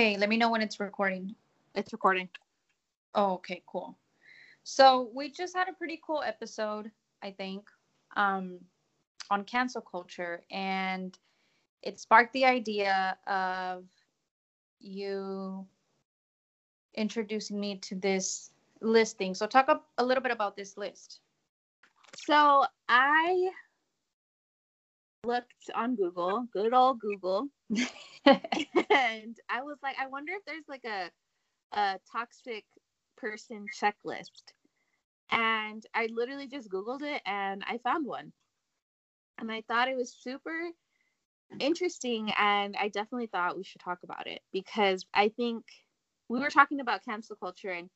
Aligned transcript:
Okay, 0.00 0.16
let 0.16 0.30
me 0.30 0.38
know 0.38 0.50
when 0.50 0.62
it's 0.62 0.80
recording. 0.80 1.34
It's 1.74 1.92
recording. 1.92 2.30
Oh, 3.14 3.34
okay, 3.34 3.62
cool. 3.66 3.98
So 4.64 5.10
we 5.14 5.30
just 5.30 5.54
had 5.54 5.68
a 5.68 5.74
pretty 5.74 6.00
cool 6.02 6.22
episode, 6.22 6.90
I 7.22 7.32
think, 7.32 7.68
um, 8.16 8.60
on 9.30 9.44
cancel 9.44 9.82
culture, 9.82 10.42
and 10.50 11.18
it 11.82 12.00
sparked 12.00 12.32
the 12.32 12.46
idea 12.46 13.18
of 13.26 13.84
you 14.80 15.66
introducing 16.94 17.60
me 17.60 17.76
to 17.80 17.94
this 17.94 18.52
listing. 18.80 19.34
So 19.34 19.46
talk 19.46 19.68
a, 19.68 19.82
a 19.98 20.02
little 20.02 20.22
bit 20.22 20.32
about 20.32 20.56
this 20.56 20.78
list. 20.78 21.20
So 22.16 22.64
I 22.88 23.50
looked 25.24 25.68
on 25.74 25.94
Google, 25.94 26.46
good 26.54 26.72
old 26.72 27.00
Google, 27.00 27.48
and 28.90 29.36
I 29.48 29.62
was 29.62 29.78
like, 29.82 29.96
I 30.00 30.06
wonder 30.08 30.32
if 30.34 30.44
there's 30.46 30.68
like 30.68 30.84
a 30.84 31.10
a 31.72 32.00
toxic 32.12 32.64
person 33.16 33.66
checklist. 33.80 34.52
And 35.30 35.84
I 35.94 36.08
literally 36.12 36.48
just 36.48 36.70
Googled 36.70 37.02
it 37.02 37.22
and 37.26 37.64
I 37.66 37.78
found 37.78 38.06
one. 38.06 38.32
And 39.38 39.50
I 39.50 39.62
thought 39.62 39.88
it 39.88 39.96
was 39.96 40.12
super 40.12 40.70
interesting. 41.60 42.32
And 42.38 42.76
I 42.78 42.88
definitely 42.88 43.28
thought 43.28 43.56
we 43.56 43.64
should 43.64 43.80
talk 43.80 44.00
about 44.04 44.26
it 44.26 44.42
because 44.52 45.04
I 45.14 45.28
think 45.30 45.64
we 46.28 46.40
were 46.40 46.50
talking 46.50 46.80
about 46.80 47.04
cancel 47.04 47.36
culture. 47.36 47.70
And 47.72 47.90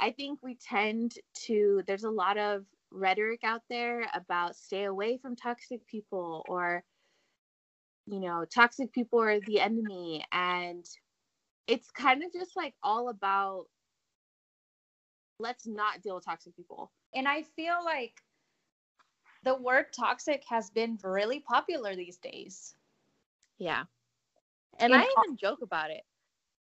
I 0.00 0.12
think 0.12 0.40
we 0.42 0.56
tend 0.56 1.14
to, 1.46 1.82
there's 1.86 2.04
a 2.04 2.10
lot 2.10 2.38
of 2.38 2.64
rhetoric 2.90 3.40
out 3.44 3.62
there 3.70 4.06
about 4.14 4.56
stay 4.56 4.84
away 4.84 5.18
from 5.18 5.36
toxic 5.36 5.86
people 5.86 6.44
or, 6.48 6.84
you 8.06 8.20
know, 8.20 8.44
toxic 8.52 8.92
people 8.92 9.20
are 9.20 9.40
the 9.40 9.60
enemy. 9.60 10.24
And 10.32 10.84
it's 11.66 11.90
kind 11.90 12.22
of 12.22 12.32
just 12.32 12.56
like 12.56 12.74
all 12.82 13.08
about 13.08 13.66
let's 15.38 15.66
not 15.66 16.02
deal 16.02 16.14
with 16.14 16.24
toxic 16.24 16.56
people. 16.56 16.92
And 17.14 17.26
I 17.28 17.42
feel 17.42 17.84
like 17.84 18.14
the 19.44 19.54
word 19.54 19.86
toxic 19.98 20.42
has 20.48 20.70
been 20.70 20.98
really 21.02 21.40
popular 21.40 21.96
these 21.96 22.18
days. 22.18 22.74
Yeah. 23.58 23.84
And 24.78 24.94
I 24.94 25.02
even 25.02 25.36
joke 25.36 25.60
about 25.62 25.90
it 25.90 26.02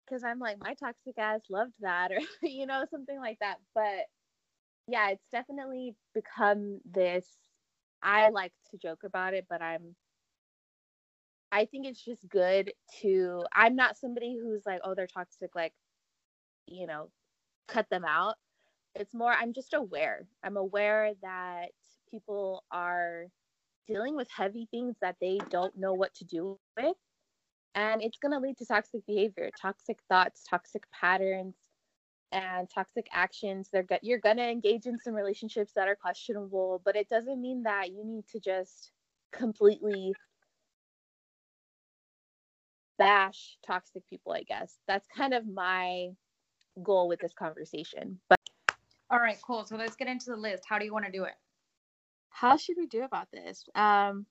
because 0.06 0.24
I'm 0.24 0.40
like, 0.40 0.58
my 0.60 0.74
toxic 0.74 1.18
ass 1.18 1.42
loved 1.50 1.74
that, 1.82 2.12
or, 2.12 2.20
you 2.42 2.66
know, 2.66 2.84
something 2.92 3.18
like 3.20 3.38
that. 3.40 3.58
But 3.74 4.08
yeah, 4.88 5.10
it's 5.10 5.28
definitely 5.32 5.96
become 6.14 6.80
this. 6.92 7.28
I 8.02 8.30
like 8.30 8.52
to 8.72 8.78
joke 8.78 9.04
about 9.06 9.34
it, 9.34 9.46
but 9.50 9.62
I'm 9.62 9.96
I 11.54 11.66
think 11.66 11.86
it's 11.86 12.04
just 12.04 12.28
good 12.30 12.74
to 13.02 13.46
I'm 13.54 13.76
not 13.76 13.98
somebody 13.98 14.38
who's 14.42 14.66
like, 14.66 14.82
oh, 14.84 14.96
they're 14.96 15.08
toxic, 15.08 15.52
like, 15.56 15.74
you 16.68 16.88
know, 16.88 17.12
cut 17.68 17.88
them 17.92 18.06
out. 18.06 18.36
It's 18.96 19.14
more 19.14 19.32
I'm 19.32 19.54
just 19.54 19.74
aware. 19.76 20.28
I'm 20.44 20.58
aware 20.58 21.14
that 21.22 21.70
people 22.10 22.64
are 22.72 23.28
dealing 23.88 24.16
with 24.16 24.30
heavy 24.36 24.68
things 24.72 24.96
that 25.02 25.18
they 25.22 25.40
don't 25.52 25.78
know 25.78 25.94
what 25.94 26.16
to 26.16 26.26
do 26.26 26.58
with. 26.78 26.98
And 27.76 28.02
it's 28.02 28.18
going 28.18 28.32
to 28.34 28.40
lead 28.40 28.58
to 28.58 28.66
toxic 28.66 29.06
behavior, 29.06 29.52
toxic 29.62 30.00
thoughts, 30.10 30.44
toxic 30.50 30.84
patterns, 30.92 31.56
and 32.32 32.68
toxic 32.74 33.08
actions. 33.12 33.70
They're 33.72 33.84
go- 33.84 34.00
you're 34.02 34.20
going 34.20 34.38
to 34.38 34.50
engage 34.50 34.88
in 34.88 35.00
some 35.00 35.14
relationships 35.14 35.74
that 35.76 35.88
are 35.88 35.96
questionable, 35.96 36.82
but 36.86 36.96
it 36.96 37.10
doesn't 37.10 37.42
mean 37.42 37.64
that 37.64 37.92
you 37.92 38.04
need 38.06 38.28
to 38.30 38.40
just 38.40 38.92
completely 39.32 40.14
bash 42.98 43.58
toxic 43.66 44.08
people, 44.10 44.34
I 44.34 44.44
guess. 44.44 44.78
That's 44.88 45.08
kind 45.16 45.34
of 45.34 45.48
my 45.48 46.10
goal 46.82 47.08
with 47.08 47.20
this 47.20 47.34
conversation. 47.34 48.20
But 48.30 48.40
all 49.10 49.20
right, 49.20 49.38
cool. 49.46 49.66
So 49.66 49.76
let's 49.76 49.96
get 49.96 50.08
into 50.08 50.32
the 50.32 50.36
list. 50.36 50.64
How 50.68 50.80
do 50.80 50.86
you 50.86 50.94
want 50.94 51.06
to 51.06 51.12
do 51.12 51.24
it? 51.24 51.34
How 52.30 52.58
should 52.58 52.78
we 52.78 52.88
do 52.88 53.04
about 53.04 53.28
this? 53.32 53.68
Um 53.76 54.26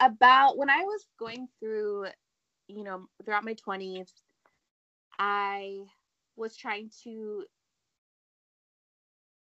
about 0.00 0.56
when 0.56 0.70
I 0.70 0.82
was 0.82 1.06
going 1.18 1.48
through, 1.60 2.06
you 2.68 2.84
know, 2.84 3.06
throughout 3.24 3.44
my 3.44 3.54
20s, 3.54 4.10
I 5.18 5.80
was 6.36 6.56
trying 6.56 6.90
to 7.04 7.44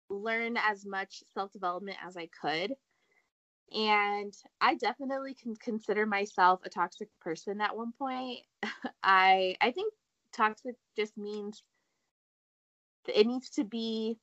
learn 0.10 0.58
as 0.58 0.86
much 0.86 1.24
self-development 1.34 1.98
as 2.06 2.18
I 2.18 2.30
could 2.42 2.74
and 3.74 4.34
I 4.62 4.75
definitely 4.75 5.34
can 5.34 5.56
consider 5.56 6.06
myself 6.06 6.62
a 6.66 6.69
toxic 6.69 7.09
person 7.22 7.62
at 7.62 7.75
one 7.75 7.91
point. 7.97 8.40
I 9.03 9.56
I 9.62 9.72
think 9.72 9.94
toxic 10.34 10.75
just 10.96 11.18
means 11.18 11.63
it 13.07 13.28
needs 13.28 13.50
to 13.52 13.63
be 13.63 14.18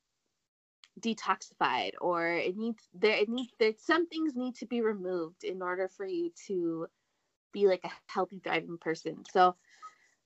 detoxified 1.00 1.92
or 2.00 2.28
it 2.28 2.56
needs 2.56 2.88
there 2.94 3.16
it 3.18 3.28
needs 3.28 3.52
there 3.58 3.74
some 3.78 4.06
things 4.06 4.34
need 4.34 4.54
to 4.54 4.66
be 4.66 4.80
removed 4.80 5.44
in 5.44 5.60
order 5.60 5.88
for 5.88 6.06
you 6.06 6.32
to 6.46 6.86
be 7.52 7.66
like 7.66 7.84
a 7.84 7.90
healthy 8.06 8.40
thriving 8.42 8.78
person. 8.78 9.24
So 9.30 9.56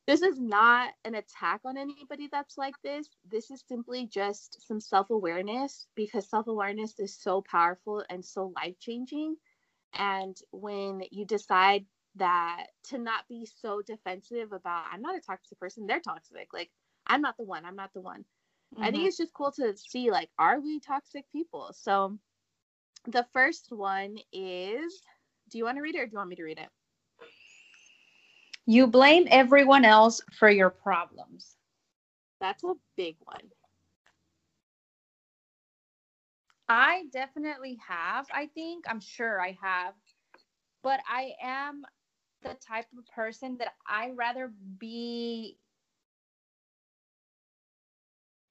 this 0.06 0.22
is 0.22 0.40
not 0.40 0.92
an 1.04 1.14
attack 1.14 1.60
on 1.64 1.76
anybody 1.76 2.28
that's 2.30 2.58
like 2.58 2.74
this. 2.82 3.08
This 3.30 3.50
is 3.50 3.62
simply 3.68 4.06
just 4.06 4.66
some 4.66 4.80
self 4.80 5.10
awareness 5.10 5.86
because 5.94 6.28
self 6.28 6.46
awareness 6.46 6.98
is 6.98 7.16
so 7.16 7.42
powerful 7.42 8.04
and 8.10 8.24
so 8.24 8.52
life 8.56 8.74
changing. 8.80 9.36
And 9.94 10.36
when 10.52 11.02
you 11.10 11.24
decide 11.26 11.84
that 12.16 12.66
to 12.88 12.98
not 12.98 13.28
be 13.28 13.46
so 13.60 13.82
defensive 13.86 14.52
about, 14.52 14.86
I'm 14.92 15.02
not 15.02 15.16
a 15.16 15.20
toxic 15.20 15.58
person, 15.58 15.86
they're 15.86 16.00
toxic. 16.00 16.48
Like, 16.52 16.70
I'm 17.06 17.20
not 17.20 17.36
the 17.36 17.44
one, 17.44 17.64
I'm 17.64 17.76
not 17.76 17.92
the 17.94 18.00
one. 18.00 18.24
Mm-hmm. 18.74 18.82
I 18.82 18.86
think 18.86 18.98
mm-hmm. 18.98 19.06
it's 19.06 19.18
just 19.18 19.34
cool 19.34 19.52
to 19.52 19.76
see, 19.76 20.10
like, 20.10 20.30
are 20.38 20.60
we 20.60 20.80
toxic 20.80 21.24
people? 21.32 21.70
So 21.72 22.18
the 23.06 23.26
first 23.32 23.68
one 23.70 24.16
is 24.32 25.02
do 25.50 25.58
you 25.58 25.64
want 25.64 25.76
to 25.76 25.82
read 25.82 25.96
it 25.96 26.00
or 26.00 26.06
do 26.06 26.12
you 26.12 26.18
want 26.18 26.30
me 26.30 26.36
to 26.36 26.44
read 26.44 26.58
it? 26.58 26.68
You 28.70 28.86
blame 28.86 29.26
everyone 29.32 29.84
else 29.84 30.20
for 30.38 30.48
your 30.48 30.70
problems. 30.70 31.56
That's 32.40 32.62
a 32.62 32.74
big 32.96 33.16
one. 33.24 33.50
I 36.68 37.06
definitely 37.12 37.80
have. 37.84 38.26
I 38.32 38.46
think, 38.54 38.84
I'm 38.88 39.00
sure 39.00 39.40
I 39.40 39.58
have. 39.60 39.94
But 40.84 41.00
I 41.10 41.32
am 41.42 41.82
the 42.44 42.54
type 42.64 42.86
of 42.96 43.04
person 43.12 43.56
that 43.58 43.72
I 43.88 44.12
rather 44.14 44.52
be 44.78 45.58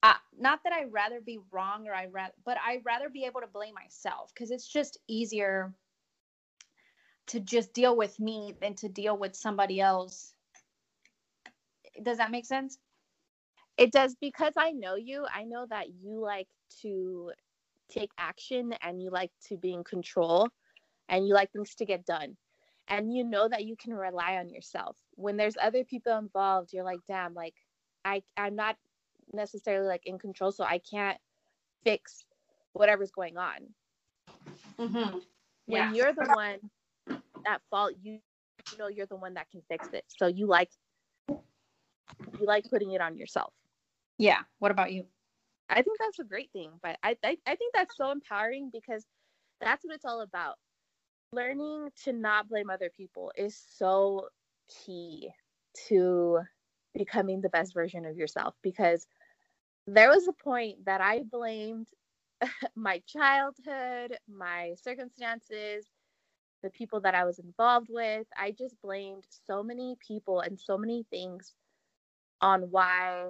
uh, 0.03 0.15
not 0.37 0.59
that 0.65 0.73
I 0.73 0.83
rather 0.91 1.21
be 1.21 1.39
wrong 1.49 1.87
or 1.87 1.93
I 1.93 2.07
rather, 2.07 2.33
but 2.43 2.57
I 2.61 2.81
rather 2.85 3.07
be 3.07 3.23
able 3.23 3.39
to 3.39 3.47
blame 3.47 3.73
myself 3.73 4.33
because 4.33 4.51
it's 4.51 4.67
just 4.67 4.97
easier 5.07 5.73
to 7.29 7.39
just 7.39 7.73
deal 7.73 7.95
with 7.95 8.19
me 8.19 8.55
than 8.59 8.75
to 8.75 8.89
deal 8.89 9.17
with 9.17 9.35
somebody 9.35 9.79
else. 9.79 10.33
Does 12.01 12.17
that 12.17 12.31
make 12.31 12.45
sense? 12.45 12.77
It 13.77 13.91
does 13.91 14.15
because 14.19 14.53
I 14.57 14.71
know 14.71 14.95
you. 14.95 15.25
I 15.33 15.43
know 15.43 15.65
that 15.69 15.87
you 16.01 16.19
like 16.19 16.47
to 16.81 17.31
take 17.89 18.11
action 18.17 18.73
and 18.81 19.01
you 19.01 19.09
like 19.09 19.31
to 19.47 19.57
be 19.57 19.73
in 19.73 19.83
control 19.83 20.49
and 21.07 21.27
you 21.27 21.33
like 21.33 21.51
things 21.51 21.75
to 21.75 21.85
get 21.85 22.05
done. 22.05 22.35
And 22.87 23.13
you 23.13 23.23
know 23.23 23.47
that 23.47 23.65
you 23.65 23.75
can 23.75 23.93
rely 23.93 24.37
on 24.37 24.49
yourself. 24.49 24.97
When 25.15 25.37
there's 25.37 25.55
other 25.61 25.83
people 25.83 26.17
involved, 26.17 26.73
you're 26.73 26.83
like, 26.83 26.99
damn, 27.07 27.35
like 27.35 27.53
I 28.03 28.23
I'm 28.35 28.55
not 28.55 28.75
necessarily 29.31 29.87
like 29.87 30.07
in 30.07 30.17
control, 30.17 30.51
so 30.51 30.63
I 30.63 30.79
can't 30.79 31.19
fix 31.83 32.25
whatever's 32.73 33.11
going 33.11 33.37
on. 33.37 33.57
Mm-hmm. 34.79 35.19
When 35.19 35.21
yeah. 35.67 35.93
you're 35.93 36.13
the 36.13 36.31
one 36.33 36.57
at 37.47 37.61
fault, 37.69 37.93
you, 38.01 38.19
you 38.71 38.77
know 38.77 38.87
you're 38.87 39.05
the 39.05 39.15
one 39.15 39.33
that 39.35 39.49
can 39.51 39.61
fix 39.69 39.87
it. 39.93 40.03
So 40.07 40.27
you 40.27 40.47
like 40.47 40.69
you 41.29 42.45
like 42.45 42.69
putting 42.69 42.91
it 42.91 43.01
on 43.01 43.17
yourself. 43.17 43.53
Yeah. 44.17 44.39
What 44.59 44.71
about 44.71 44.91
you? 44.91 45.05
I 45.69 45.81
think 45.81 45.99
that's 45.99 46.19
a 46.19 46.23
great 46.23 46.51
thing, 46.51 46.71
but 46.81 46.97
I, 47.03 47.15
I 47.23 47.37
I 47.45 47.55
think 47.55 47.73
that's 47.73 47.95
so 47.95 48.11
empowering 48.11 48.69
because 48.73 49.05
that's 49.61 49.85
what 49.85 49.95
it's 49.95 50.05
all 50.05 50.21
about. 50.21 50.55
Learning 51.31 51.89
to 52.05 52.13
not 52.13 52.49
blame 52.49 52.69
other 52.69 52.89
people 52.95 53.31
is 53.37 53.61
so 53.77 54.27
key 54.85 55.29
to 55.87 56.39
becoming 56.93 57.41
the 57.41 57.49
best 57.49 57.73
version 57.73 58.05
of 58.05 58.17
yourself 58.17 58.55
because 58.63 59.05
there 59.85 60.09
was 60.09 60.27
a 60.27 60.43
point 60.43 60.85
that 60.85 61.01
I 61.01 61.21
blamed 61.29 61.87
my 62.75 63.01
childhood, 63.07 64.17
my 64.27 64.73
circumstances, 64.81 65.85
the 66.63 66.69
people 66.69 66.99
that 67.01 67.15
I 67.15 67.25
was 67.25 67.39
involved 67.39 67.87
with. 67.89 68.27
I 68.37 68.51
just 68.51 68.75
blamed 68.81 69.25
so 69.47 69.63
many 69.63 69.95
people 70.05 70.41
and 70.41 70.59
so 70.59 70.77
many 70.77 71.05
things 71.09 71.55
on 72.41 72.63
why 72.71 73.29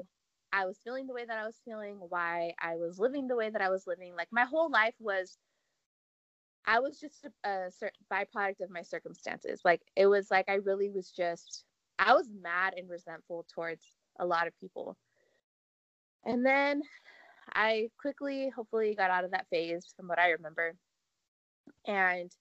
I 0.52 0.66
was 0.66 0.80
feeling 0.84 1.08
the 1.08 1.14
way 1.14 1.26
that 1.26 1.38
I 1.38 1.46
was 1.46 1.60
feeling, 1.64 1.98
why 1.98 2.54
I 2.60 2.76
was 2.76 3.00
living 3.00 3.28
the 3.28 3.36
way 3.36 3.50
that 3.50 3.62
I 3.62 3.70
was 3.70 3.86
living. 3.86 4.16
Like 4.16 4.30
my 4.32 4.46
whole 4.46 4.70
life 4.72 4.96
was, 5.00 5.38
I 6.66 6.80
was 6.80 7.00
just 7.00 7.28
a, 7.44 7.72
byproduct 8.12 8.62
of 8.62 8.70
my 8.70 8.82
circumstances. 8.82 9.62
Like 9.64 9.82
it 9.96 10.08
was 10.08 10.30
like 10.32 10.50
I 10.50 10.56
really 10.56 10.90
was 10.90 11.12
just 11.12 11.66
I 12.00 12.14
was 12.14 12.30
mad 12.42 12.74
and 12.78 12.90
resentful 12.90 13.46
towards 13.54 13.84
a 14.20 14.26
lot 14.26 14.48
of 14.48 14.58
people. 14.60 14.96
And 16.26 16.46
then 16.46 16.82
I 17.54 17.90
quickly, 18.00 18.50
hopefully, 18.56 18.96
got 18.96 19.12
out 19.12 19.26
of 19.26 19.32
that 19.32 19.48
phase 19.50 19.94
from 19.96 20.08
what 20.08 20.20
I 20.20 20.30
remember. 20.30 20.76
And 21.86 22.32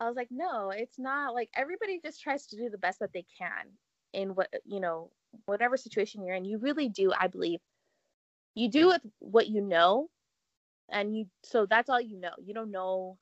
I 0.00 0.06
was 0.06 0.16
like, 0.16 0.28
no, 0.30 0.70
it's 0.70 0.98
not 0.98 1.34
like 1.34 1.50
everybody 1.54 2.00
just 2.02 2.22
tries 2.22 2.46
to 2.48 2.56
do 2.56 2.70
the 2.70 2.78
best 2.78 3.00
that 3.00 3.12
they 3.12 3.24
can 3.38 3.72
in 4.12 4.34
what, 4.34 4.48
you 4.64 4.80
know, 4.80 5.10
whatever 5.46 5.76
situation 5.76 6.24
you're 6.24 6.36
in. 6.36 6.44
You 6.44 6.58
really 6.58 6.88
do, 6.88 7.12
I 7.18 7.26
believe. 7.26 7.60
You 8.54 8.70
do 8.70 8.88
with 8.88 9.02
what 9.18 9.48
you 9.48 9.60
know. 9.60 10.08
And 10.90 11.16
you, 11.16 11.26
so 11.42 11.66
that's 11.66 11.90
all 11.90 12.00
you 12.00 12.18
know. 12.18 12.32
You 12.42 12.54
don't 12.54 12.70
know 12.70 13.18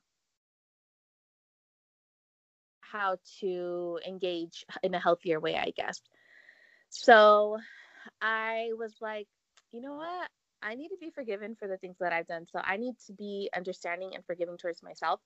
how 2.81 3.17
to 3.39 3.99
engage 4.07 4.65
in 4.83 4.93
a 4.93 4.99
healthier 4.99 5.39
way, 5.39 5.55
I 5.55 5.71
guess. 5.75 6.01
So 6.89 7.57
I 8.21 8.69
was 8.77 8.93
like, 9.01 9.27
you 9.71 9.81
know 9.81 9.95
what? 9.95 10.29
I 10.61 10.75
need 10.75 10.89
to 10.89 10.97
be 10.99 11.09
forgiven 11.09 11.55
for 11.55 11.67
the 11.67 11.77
things 11.77 11.97
that 11.99 12.13
I've 12.13 12.27
done. 12.27 12.45
So 12.51 12.59
I 12.63 12.77
need 12.77 12.95
to 13.07 13.13
be 13.13 13.49
understanding 13.55 14.11
and 14.15 14.25
forgiving 14.25 14.57
towards 14.57 14.81
myself. 14.81 15.19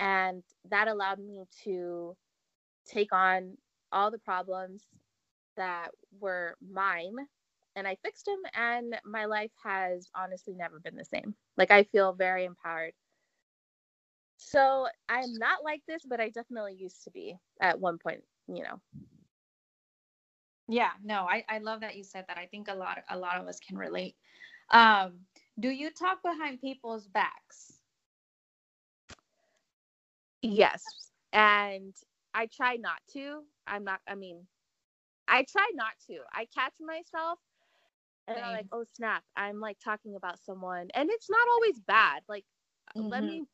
And 0.00 0.42
that 0.70 0.88
allowed 0.88 1.20
me 1.20 1.44
to 1.64 2.16
take 2.86 3.12
on 3.12 3.56
all 3.92 4.10
the 4.10 4.18
problems 4.18 4.82
that 5.56 5.90
were 6.18 6.56
mine 6.60 7.16
and 7.76 7.86
I 7.86 7.96
fixed 8.02 8.26
them. 8.26 8.40
And 8.54 8.96
my 9.04 9.26
life 9.26 9.52
has 9.62 10.08
honestly 10.14 10.54
never 10.54 10.80
been 10.80 10.96
the 10.96 11.04
same. 11.04 11.34
Like 11.56 11.70
I 11.70 11.84
feel 11.84 12.12
very 12.12 12.44
empowered. 12.44 12.94
So 14.38 14.86
I'm 15.08 15.34
not 15.34 15.62
like 15.62 15.82
this, 15.86 16.02
but 16.08 16.20
I 16.20 16.30
definitely 16.30 16.74
used 16.74 17.04
to 17.04 17.10
be 17.10 17.36
at 17.60 17.78
one 17.78 17.98
point, 17.98 18.22
you 18.48 18.64
know. 18.64 18.80
Yeah, 20.68 20.90
no, 21.04 21.26
I, 21.28 21.44
I 21.48 21.58
love 21.58 21.80
that 21.80 21.96
you 21.96 22.04
said 22.04 22.24
that. 22.28 22.38
I 22.38 22.46
think 22.46 22.68
a 22.68 22.74
lot 22.74 22.98
a 23.10 23.18
lot 23.18 23.36
of 23.38 23.48
us 23.48 23.58
can 23.60 23.76
relate. 23.76 24.16
Um, 24.70 25.20
do 25.58 25.68
you 25.68 25.90
talk 25.90 26.22
behind 26.22 26.60
people's 26.60 27.08
backs? 27.08 27.79
Yes. 30.42 30.82
And 31.32 31.94
I 32.34 32.46
try 32.46 32.76
not 32.76 32.98
to. 33.12 33.42
I'm 33.66 33.84
not, 33.84 34.00
I 34.08 34.14
mean, 34.14 34.46
I 35.28 35.44
try 35.50 35.70
not 35.74 35.92
to. 36.08 36.18
I 36.32 36.46
catch 36.54 36.74
myself 36.80 37.38
and 38.26 38.36
Same. 38.36 38.44
I'm 38.44 38.52
like, 38.52 38.66
oh 38.72 38.84
snap, 38.94 39.22
I'm 39.36 39.60
like 39.60 39.78
talking 39.82 40.16
about 40.16 40.38
someone. 40.40 40.88
And 40.94 41.10
it's 41.10 41.30
not 41.30 41.46
always 41.52 41.80
bad. 41.80 42.22
Like, 42.28 42.44
mm-hmm. 42.96 43.08
let 43.08 43.24
me 43.24 43.44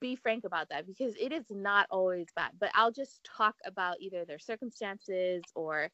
be 0.00 0.16
frank 0.16 0.44
about 0.44 0.68
that 0.70 0.86
because 0.86 1.14
it 1.20 1.32
is 1.32 1.44
not 1.50 1.86
always 1.90 2.26
bad. 2.34 2.52
But 2.58 2.70
I'll 2.74 2.92
just 2.92 3.22
talk 3.24 3.54
about 3.64 4.00
either 4.00 4.24
their 4.24 4.38
circumstances 4.38 5.42
or 5.54 5.90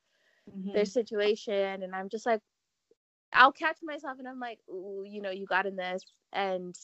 mm-hmm. 0.51 0.73
their 0.73 0.85
situation. 0.85 1.83
And 1.83 1.95
I'm 1.95 2.09
just 2.09 2.27
like, 2.27 2.41
I'll 3.33 3.53
catch 3.53 3.79
myself 3.83 4.19
and 4.19 4.29
I'm 4.29 4.41
like, 4.41 4.59
ooh, 4.71 5.05
you 5.07 5.21
know, 5.21 5.31
you 5.31 5.47
got 5.47 5.67
in 5.67 5.77
this. 5.77 6.03
And 6.33 6.75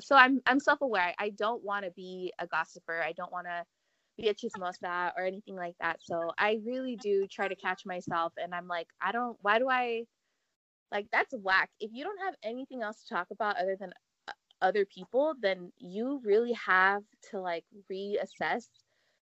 so 0.00 0.16
I'm 0.16 0.40
I'm 0.46 0.60
self-aware. 0.60 1.14
I 1.18 1.30
don't 1.30 1.64
want 1.64 1.84
to 1.84 1.90
be 1.92 2.32
a 2.38 2.46
gossiper. 2.46 3.02
I 3.02 3.12
don't 3.12 3.32
want 3.32 3.46
to 3.46 3.64
be 4.16 4.28
a 4.28 4.34
chismosa 4.34 5.12
or 5.16 5.24
anything 5.24 5.56
like 5.56 5.76
that. 5.80 5.98
So 6.02 6.30
I 6.38 6.58
really 6.64 6.96
do 6.96 7.26
try 7.30 7.48
to 7.48 7.56
catch 7.56 7.86
myself 7.86 8.32
and 8.36 8.54
I'm 8.54 8.68
like, 8.68 8.88
I 9.00 9.12
don't 9.12 9.36
why 9.42 9.58
do 9.58 9.68
I 9.70 10.04
like 10.92 11.06
that's 11.12 11.34
whack. 11.42 11.70
If 11.80 11.90
you 11.92 12.04
don't 12.04 12.20
have 12.24 12.34
anything 12.42 12.82
else 12.82 13.02
to 13.02 13.14
talk 13.14 13.28
about 13.30 13.56
other 13.58 13.76
than 13.78 13.92
uh, 14.28 14.32
other 14.62 14.84
people, 14.86 15.34
then 15.40 15.72
you 15.78 16.20
really 16.24 16.52
have 16.54 17.02
to 17.30 17.40
like 17.40 17.64
reassess 17.90 18.66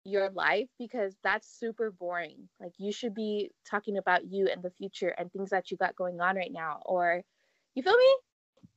your 0.04 0.30
life 0.30 0.68
because 0.78 1.16
that's 1.24 1.48
super 1.48 1.90
boring. 1.90 2.48
Like 2.60 2.72
you 2.78 2.92
should 2.92 3.14
be 3.14 3.50
talking 3.68 3.96
about 3.98 4.26
you 4.30 4.48
and 4.48 4.62
the 4.62 4.70
future 4.70 5.08
and 5.08 5.32
things 5.32 5.50
that 5.50 5.70
you 5.70 5.76
got 5.76 5.96
going 5.96 6.20
on 6.20 6.36
right 6.36 6.52
now. 6.52 6.80
Or 6.86 7.22
you 7.74 7.82
feel 7.82 7.96
me? 7.96 8.16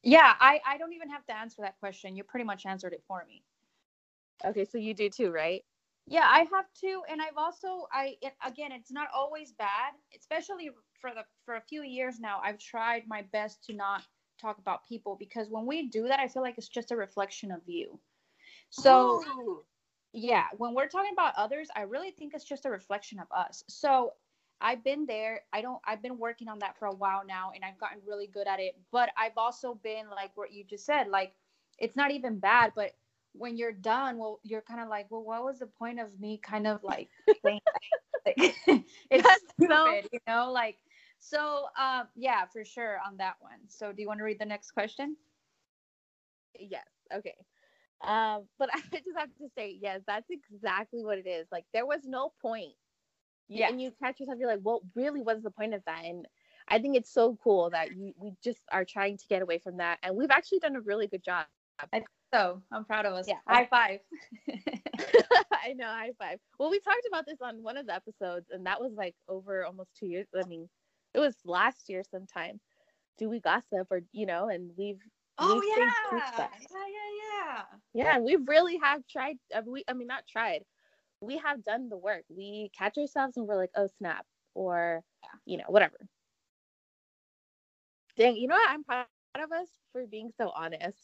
Yeah, 0.03 0.33
I, 0.39 0.61
I 0.65 0.77
don't 0.77 0.93
even 0.93 1.09
have 1.09 1.25
to 1.27 1.37
answer 1.37 1.61
that 1.63 1.79
question. 1.79 2.15
You 2.15 2.23
pretty 2.23 2.45
much 2.45 2.65
answered 2.65 2.93
it 2.93 3.03
for 3.07 3.23
me. 3.27 3.43
Okay, 4.45 4.65
so 4.65 4.77
you 4.77 4.93
do 4.93 5.09
too, 5.09 5.31
right? 5.31 5.63
Yeah, 6.07 6.27
I 6.27 6.39
have 6.53 6.65
to, 6.81 7.03
and 7.09 7.21
I've 7.21 7.37
also 7.37 7.87
I 7.93 8.15
it, 8.21 8.33
again, 8.45 8.71
it's 8.71 8.91
not 8.91 9.09
always 9.13 9.53
bad, 9.53 9.93
especially 10.17 10.71
for 10.99 11.11
the 11.13 11.23
for 11.45 11.55
a 11.55 11.61
few 11.61 11.83
years 11.83 12.19
now. 12.19 12.41
I've 12.43 12.59
tried 12.59 13.03
my 13.07 13.23
best 13.31 13.63
to 13.65 13.73
not 13.73 14.03
talk 14.41 14.57
about 14.57 14.87
people 14.87 15.15
because 15.19 15.49
when 15.49 15.65
we 15.67 15.87
do 15.87 16.07
that, 16.07 16.19
I 16.19 16.27
feel 16.27 16.41
like 16.41 16.57
it's 16.57 16.69
just 16.69 16.91
a 16.91 16.95
reflection 16.97 17.51
of 17.51 17.61
you. 17.67 17.99
So 18.71 19.25
Ooh 19.25 19.65
yeah, 20.13 20.45
when 20.57 20.73
we're 20.75 20.87
talking 20.87 21.13
about 21.13 21.35
others, 21.37 21.69
I 21.75 21.81
really 21.81 22.11
think 22.11 22.33
it's 22.33 22.45
just 22.45 22.65
a 22.65 22.69
reflection 22.71 23.19
of 23.19 23.27
us. 23.31 23.63
So 23.69 24.13
I've 24.61 24.83
been 24.83 25.05
there. 25.05 25.41
I 25.53 25.61
don't, 25.61 25.79
I've 25.85 26.01
been 26.01 26.17
working 26.17 26.47
on 26.47 26.59
that 26.59 26.77
for 26.77 26.87
a 26.87 26.95
while 26.95 27.23
now 27.25 27.51
and 27.55 27.63
I've 27.63 27.79
gotten 27.79 27.99
really 28.05 28.27
good 28.27 28.47
at 28.47 28.59
it. 28.59 28.75
But 28.91 29.09
I've 29.17 29.37
also 29.37 29.79
been 29.83 30.09
like 30.09 30.31
what 30.35 30.51
you 30.51 30.63
just 30.63 30.85
said, 30.85 31.07
like 31.07 31.33
it's 31.77 31.95
not 31.95 32.11
even 32.11 32.39
bad, 32.39 32.73
but 32.75 32.91
when 33.33 33.55
you're 33.55 33.71
done, 33.71 34.17
well, 34.17 34.39
you're 34.43 34.61
kind 34.61 34.81
of 34.81 34.89
like, 34.89 35.09
well, 35.09 35.23
what 35.23 35.43
was 35.43 35.59
the 35.59 35.67
point 35.67 35.99
of 35.99 36.19
me 36.19 36.39
kind 36.43 36.67
of 36.67 36.83
like 36.83 37.09
saying 37.45 37.61
like, 38.25 38.35
it's 39.09 39.27
stupid, 39.53 39.69
no. 39.69 40.01
you 40.11 40.19
know? 40.27 40.51
Like, 40.51 40.77
so 41.19 41.65
um, 41.77 42.07
yeah, 42.15 42.45
for 42.51 42.65
sure 42.65 42.99
on 43.05 43.17
that 43.17 43.35
one. 43.39 43.59
So 43.67 43.91
do 43.91 44.01
you 44.01 44.07
want 44.07 44.19
to 44.19 44.23
read 44.23 44.39
the 44.39 44.45
next 44.45 44.71
question? 44.71 45.15
Yes. 46.59 46.87
Okay. 47.13 47.35
Um, 48.01 48.43
but 48.57 48.69
I 48.73 48.79
just 48.91 49.17
have 49.17 49.29
to 49.37 49.47
say, 49.55 49.77
yes, 49.81 50.01
that's 50.07 50.29
exactly 50.29 51.03
what 51.03 51.17
it 51.17 51.27
is. 51.27 51.47
Like 51.51 51.65
there 51.73 51.85
was 51.85 52.01
no 52.05 52.33
point. 52.41 52.73
Yeah. 53.49 53.69
And 53.69 53.81
you 53.81 53.91
catch 54.01 54.19
yourself, 54.19 54.37
you're 54.39 54.49
like, 54.49 54.59
well, 54.63 54.81
really, 54.95 55.21
what's 55.21 55.43
the 55.43 55.51
point 55.51 55.73
of 55.73 55.81
that? 55.85 56.05
And 56.05 56.27
I 56.67 56.79
think 56.79 56.95
it's 56.95 57.11
so 57.11 57.37
cool 57.43 57.71
that 57.71 57.95
you, 57.95 58.13
we 58.17 58.33
just 58.43 58.61
are 58.71 58.85
trying 58.85 59.17
to 59.17 59.25
get 59.27 59.41
away 59.41 59.57
from 59.57 59.77
that. 59.77 59.97
And 60.03 60.15
we've 60.15 60.29
actually 60.29 60.59
done 60.59 60.75
a 60.75 60.81
really 60.81 61.07
good 61.07 61.23
job. 61.23 61.45
I 61.93 62.03
so. 62.33 62.61
I'm 62.71 62.85
proud 62.85 63.05
of 63.05 63.13
us. 63.13 63.25
Yeah. 63.27 63.39
High 63.47 63.65
five. 63.65 63.99
I 65.51 65.73
know, 65.73 65.87
high 65.87 66.11
five. 66.19 66.39
Well, 66.59 66.69
we 66.69 66.79
talked 66.79 67.07
about 67.07 67.25
this 67.25 67.41
on 67.41 67.63
one 67.63 67.77
of 67.77 67.87
the 67.87 67.95
episodes, 67.95 68.47
and 68.51 68.65
that 68.65 68.79
was 68.79 68.91
like 68.95 69.15
over 69.27 69.65
almost 69.65 69.89
two 69.97 70.05
years. 70.05 70.27
I 70.37 70.45
mean, 70.47 70.69
it 71.13 71.19
was 71.19 71.35
last 71.45 71.89
year 71.89 72.03
sometime. 72.11 72.59
Do 73.17 73.29
we 73.29 73.39
gossip 73.39 73.87
or 73.89 74.01
you 74.11 74.25
know? 74.25 74.49
And 74.49 74.71
we've 74.77 74.99
Oh 75.39 75.61
yeah. 75.77 75.91
yeah, 76.11 76.47
yeah, 76.71 77.09
yeah. 77.31 77.63
Yeah, 77.93 78.19
we 78.19 78.35
really 78.47 78.77
have 78.83 79.01
tried. 79.07 79.37
Uh, 79.55 79.61
we, 79.65 79.83
I 79.87 79.93
mean, 79.93 80.07
not 80.07 80.27
tried. 80.27 80.63
We 81.21 81.37
have 81.37 81.63
done 81.63 81.89
the 81.89 81.97
work. 81.97 82.23
We 82.29 82.71
catch 82.77 82.97
ourselves 82.97 83.37
and 83.37 83.47
we're 83.47 83.57
like, 83.57 83.71
oh 83.75 83.87
snap, 83.97 84.25
or 84.55 85.03
you 85.45 85.57
know, 85.57 85.65
whatever. 85.67 85.97
Dang, 88.17 88.35
you 88.35 88.47
know 88.47 88.55
what? 88.55 88.69
I'm 88.69 88.83
proud 88.83 89.05
of 89.35 89.51
us 89.51 89.67
for 89.91 90.05
being 90.07 90.31
so 90.37 90.51
honest. 90.55 90.97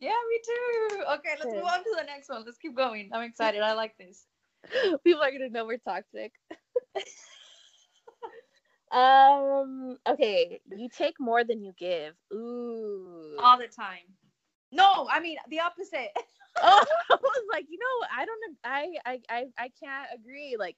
Yeah, 0.00 0.10
me 0.28 0.40
too. 0.44 1.02
Okay, 1.14 1.30
let's 1.38 1.54
move 1.54 1.64
on 1.64 1.78
to 1.84 1.94
the 1.96 2.04
next 2.04 2.28
one. 2.28 2.44
Let's 2.44 2.58
keep 2.58 2.76
going. 2.76 3.10
I'm 3.12 3.22
excited. 3.22 3.62
I 3.62 3.74
like 3.74 3.96
this. 3.98 4.26
People 5.04 5.22
are 5.22 5.30
gonna 5.30 5.50
know 5.50 5.66
we're 5.66 5.78
toxic. 5.78 6.32
Um. 8.94 9.98
Okay. 10.08 10.60
You 10.76 10.88
take 10.88 11.18
more 11.18 11.42
than 11.42 11.64
you 11.64 11.72
give. 11.76 12.14
Ooh. 12.32 13.36
All 13.40 13.58
the 13.58 13.66
time. 13.66 14.06
No, 14.74 15.08
I 15.10 15.20
mean 15.20 15.36
the 15.48 15.60
opposite. 15.60 16.10
oh, 16.62 16.84
I 17.10 17.16
was 17.20 17.44
like, 17.52 17.66
you 17.68 17.78
know, 17.78 18.06
I 18.16 18.24
don't. 18.24 18.58
I, 18.62 18.94
I, 19.04 19.20
I, 19.28 19.44
I 19.58 19.70
can't 19.82 20.08
agree. 20.14 20.56
Like, 20.56 20.76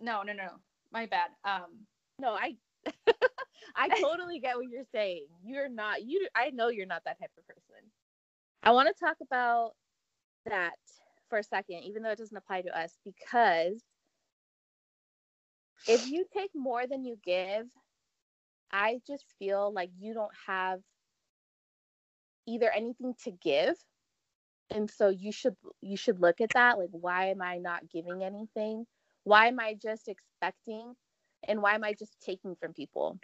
no, 0.00 0.22
no, 0.22 0.32
no. 0.32 0.48
My 0.92 1.06
bad. 1.06 1.28
Um. 1.44 1.86
No, 2.18 2.30
I. 2.32 2.56
I 3.76 3.90
totally 4.00 4.40
get 4.40 4.56
what 4.56 4.66
you're 4.70 4.84
saying. 4.92 5.26
You're 5.44 5.68
not. 5.68 6.04
You. 6.04 6.26
I 6.34 6.50
know 6.50 6.68
you're 6.68 6.86
not 6.86 7.02
that 7.04 7.20
type 7.20 7.32
of 7.38 7.46
person. 7.46 7.84
I 8.62 8.72
want 8.72 8.88
to 8.88 9.04
talk 9.04 9.16
about 9.22 9.72
that 10.46 10.72
for 11.28 11.38
a 11.38 11.44
second, 11.44 11.82
even 11.84 12.02
though 12.02 12.10
it 12.12 12.18
doesn't 12.18 12.36
apply 12.36 12.62
to 12.62 12.78
us, 12.78 12.98
because 13.04 13.82
if 15.86 16.06
you 16.06 16.24
take 16.34 16.50
more 16.54 16.86
than 16.86 17.04
you 17.04 17.18
give, 17.22 17.66
I 18.72 19.00
just 19.06 19.24
feel 19.38 19.72
like 19.72 19.90
you 19.98 20.14
don't 20.14 20.32
have 20.46 20.80
either 22.46 22.70
anything 22.70 23.14
to 23.24 23.30
give. 23.30 23.74
And 24.70 24.90
so 24.90 25.08
you 25.08 25.32
should 25.32 25.56
you 25.80 25.96
should 25.96 26.20
look 26.20 26.40
at 26.40 26.50
that 26.54 26.78
like 26.78 26.90
why 26.92 27.30
am 27.30 27.42
i 27.42 27.58
not 27.58 27.90
giving 27.90 28.22
anything? 28.22 28.86
Why 29.24 29.48
am 29.48 29.58
i 29.58 29.74
just 29.74 30.08
expecting? 30.08 30.94
And 31.48 31.60
why 31.62 31.74
am 31.74 31.84
i 31.84 31.92
just 31.92 32.16
taking 32.20 32.54
from 32.56 32.72
people? 32.72 33.18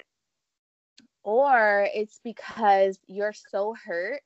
Or 1.23 1.89
it's 1.95 2.21
because 2.25 2.99
you're 3.07 3.35
so 3.51 3.75
hurt 3.85 4.23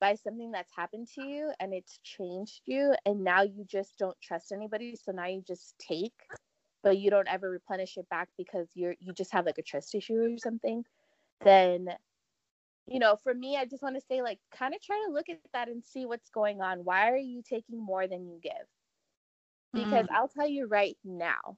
by 0.00 0.14
something 0.14 0.50
that's 0.50 0.72
happened 0.74 1.08
to 1.14 1.22
you 1.22 1.52
and 1.60 1.74
it's 1.74 1.98
changed 2.02 2.62
you 2.64 2.94
and 3.04 3.22
now 3.22 3.42
you 3.42 3.64
just 3.68 3.98
don't 3.98 4.16
trust 4.20 4.50
anybody. 4.50 4.96
So 4.96 5.12
now 5.12 5.26
you 5.26 5.42
just 5.46 5.74
take 5.78 6.14
but 6.82 6.98
you 6.98 7.10
don't 7.10 7.28
ever 7.28 7.50
replenish 7.50 7.96
it 7.96 8.08
back 8.08 8.28
because 8.36 8.68
you're 8.74 8.94
you 9.00 9.12
just 9.12 9.32
have 9.32 9.46
like 9.46 9.58
a 9.58 9.62
trust 9.62 9.94
issue 9.94 10.14
or 10.14 10.38
something 10.38 10.84
then 11.42 11.88
you 12.86 12.98
know 12.98 13.16
for 13.22 13.34
me 13.34 13.56
i 13.56 13.64
just 13.64 13.82
want 13.82 13.94
to 13.94 14.06
say 14.08 14.22
like 14.22 14.38
kind 14.56 14.74
of 14.74 14.82
try 14.82 15.00
to 15.06 15.12
look 15.12 15.28
at 15.28 15.38
that 15.52 15.68
and 15.68 15.84
see 15.84 16.06
what's 16.06 16.30
going 16.30 16.60
on 16.60 16.84
why 16.84 17.10
are 17.10 17.16
you 17.16 17.42
taking 17.48 17.80
more 17.80 18.06
than 18.06 18.26
you 18.26 18.38
give 18.42 18.52
because 19.72 20.06
mm. 20.06 20.14
i'll 20.14 20.28
tell 20.28 20.48
you 20.48 20.66
right 20.66 20.96
now 21.04 21.56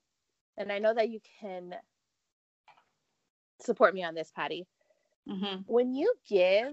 and 0.57 0.71
I 0.71 0.79
know 0.79 0.95
that 0.95 1.11
you 1.11 1.21
can 1.41 1.75
support 3.61 3.95
me 3.95 4.05
on 4.05 4.15
this, 4.15 4.31
Patty. 4.35 4.67
Mm-hmm. 5.29 5.63
When 5.67 5.95
you 5.95 6.13
give, 6.29 6.73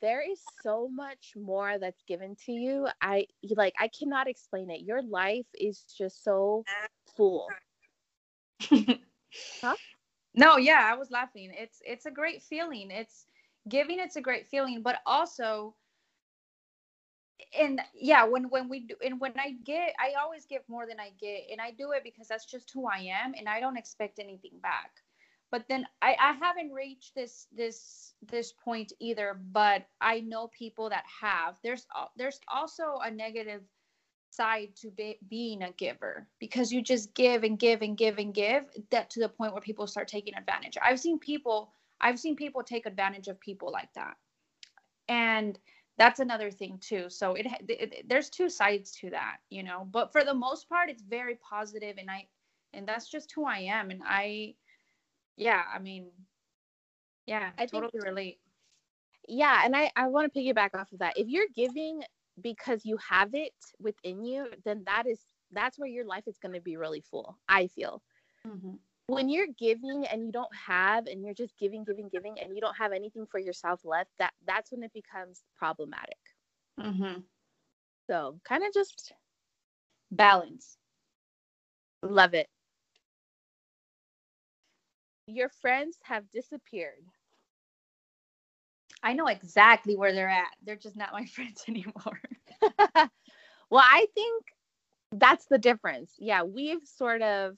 there 0.00 0.22
is 0.28 0.40
so 0.62 0.88
much 0.90 1.34
more 1.36 1.78
that's 1.78 2.02
given 2.08 2.36
to 2.46 2.52
you. 2.52 2.88
I 3.02 3.26
like 3.54 3.74
I 3.78 3.88
cannot 3.88 4.28
explain 4.28 4.70
it. 4.70 4.80
Your 4.80 5.02
life 5.02 5.46
is 5.54 5.82
just 5.96 6.24
so 6.24 6.64
full. 7.16 7.48
huh? 9.60 9.76
No, 10.34 10.56
yeah, 10.56 10.88
I 10.90 10.96
was 10.96 11.10
laughing. 11.10 11.52
It's 11.54 11.82
it's 11.84 12.06
a 12.06 12.10
great 12.10 12.42
feeling. 12.42 12.90
It's 12.90 13.26
giving 13.68 13.98
it's 14.00 14.16
a 14.16 14.20
great 14.20 14.48
feeling, 14.48 14.82
but 14.82 14.98
also 15.06 15.74
and 17.58 17.80
yeah, 17.94 18.24
when 18.24 18.48
when 18.50 18.68
we 18.68 18.80
do 18.80 18.94
and 19.04 19.20
when 19.20 19.34
I 19.38 19.52
get 19.64 19.94
I 19.98 20.14
always 20.20 20.46
give 20.46 20.62
more 20.68 20.86
than 20.86 21.00
I 21.00 21.10
get 21.20 21.42
and 21.50 21.60
I 21.60 21.70
do 21.72 21.92
it 21.92 22.02
because 22.04 22.28
that's 22.28 22.46
just 22.46 22.70
who 22.72 22.86
I 22.86 22.98
am 23.24 23.34
and 23.36 23.48
I 23.48 23.60
don't 23.60 23.76
expect 23.76 24.18
anything 24.18 24.58
back. 24.62 24.90
But 25.50 25.64
then 25.68 25.86
I, 26.00 26.16
I 26.18 26.32
haven't 26.32 26.72
reached 26.72 27.14
this 27.14 27.46
this 27.54 28.14
this 28.30 28.52
point 28.52 28.92
either 29.00 29.38
but 29.52 29.86
i 30.00 30.20
know 30.20 30.48
people 30.48 30.88
that 30.90 31.04
have. 31.20 31.58
There's 31.62 31.86
there's 32.16 32.40
also 32.48 33.00
a 33.04 33.10
negative 33.10 33.62
side 34.30 34.74
to 34.76 34.90
be, 34.90 35.18
being 35.28 35.62
a 35.62 35.72
giver 35.72 36.26
because 36.38 36.72
you 36.72 36.82
just 36.82 37.14
give 37.14 37.44
and 37.44 37.58
give 37.58 37.82
and 37.82 37.96
give 37.96 38.18
and 38.18 38.32
give 38.32 38.64
that 38.90 39.10
to 39.10 39.20
the 39.20 39.28
point 39.28 39.52
where 39.52 39.60
people 39.60 39.86
start 39.86 40.08
taking 40.08 40.34
advantage. 40.34 40.78
I've 40.82 41.00
seen 41.00 41.18
people 41.18 41.72
i've 42.02 42.18
seen 42.18 42.36
people 42.36 42.62
take 42.62 42.86
advantage 42.86 43.28
of 43.28 43.40
people 43.40 43.70
like 43.72 43.92
that. 43.94 44.16
And 45.08 45.58
that's 45.98 46.20
another 46.20 46.50
thing 46.50 46.78
too. 46.80 47.08
So 47.08 47.34
it, 47.34 47.46
it, 47.68 48.08
there's 48.08 48.30
two 48.30 48.48
sides 48.48 48.92
to 49.00 49.10
that 49.10 49.36
you 49.50 49.62
know 49.62 49.86
but 49.90 50.12
for 50.12 50.24
the 50.24 50.34
most 50.34 50.68
part 50.68 50.90
it's 50.90 51.02
very 51.02 51.36
positive 51.36 51.96
and 51.98 52.10
i 52.10 52.26
and 52.74 52.86
that's 52.86 53.08
just 53.08 53.32
who 53.32 53.44
i 53.46 53.58
am. 53.58 53.90
And 53.90 54.00
i 54.06 54.54
yeah 55.36 55.62
i 55.74 55.78
mean 55.78 56.08
yeah 57.26 57.50
i 57.58 57.66
totally 57.66 57.90
think, 57.92 58.04
relate. 58.04 58.38
Yeah 59.28 59.62
and 59.64 59.76
i 59.76 59.90
i 59.96 60.06
want 60.08 60.32
to 60.32 60.38
piggyback 60.38 60.74
off 60.74 60.92
of 60.92 60.98
that. 60.98 61.14
If 61.16 61.28
you're 61.28 61.46
giving 61.54 62.02
because 62.40 62.84
you 62.84 62.96
have 62.96 63.34
it 63.34 63.52
within 63.78 64.24
you 64.24 64.46
then 64.64 64.82
that 64.86 65.06
is 65.06 65.20
that's 65.52 65.78
where 65.78 65.88
your 65.88 66.06
life 66.06 66.24
is 66.26 66.38
going 66.38 66.54
to 66.54 66.60
be 66.60 66.76
really 66.76 67.02
full 67.02 67.38
i 67.48 67.66
feel. 67.66 68.02
Mm-hmm. 68.46 68.76
When 69.12 69.28
you're 69.28 69.46
giving 69.58 70.06
and 70.06 70.24
you 70.24 70.32
don't 70.32 70.54
have 70.54 71.06
and 71.06 71.24
you're 71.24 71.34
just 71.34 71.56
giving 71.58 71.84
giving 71.84 72.08
giving 72.08 72.38
and 72.40 72.54
you 72.54 72.60
don't 72.60 72.76
have 72.76 72.92
anything 72.92 73.26
for 73.30 73.38
yourself 73.38 73.80
left 73.84 74.10
that 74.18 74.32
that's 74.46 74.72
when 74.72 74.82
it 74.82 74.92
becomes 74.92 75.42
problematic 75.56 76.18
mm-hmm. 76.80 77.20
so 78.08 78.38
kind 78.44 78.64
of 78.64 78.72
just 78.72 79.12
balance 80.10 80.76
love 82.02 82.34
it 82.34 82.48
your 85.26 85.48
friends 85.48 85.98
have 86.02 86.30
disappeared. 86.30 87.04
I 89.02 89.14
know 89.14 89.26
exactly 89.26 89.96
where 89.96 90.12
they're 90.12 90.28
at. 90.28 90.50
They're 90.64 90.76
just 90.76 90.96
not 90.96 91.12
my 91.12 91.24
friends 91.34 91.64
anymore. 91.68 92.20
well, 93.70 93.84
I 93.84 94.06
think 94.14 94.44
that's 95.12 95.46
the 95.46 95.58
difference. 95.58 96.14
Yeah, 96.18 96.42
we've 96.42 96.84
sort 96.84 97.22
of, 97.22 97.56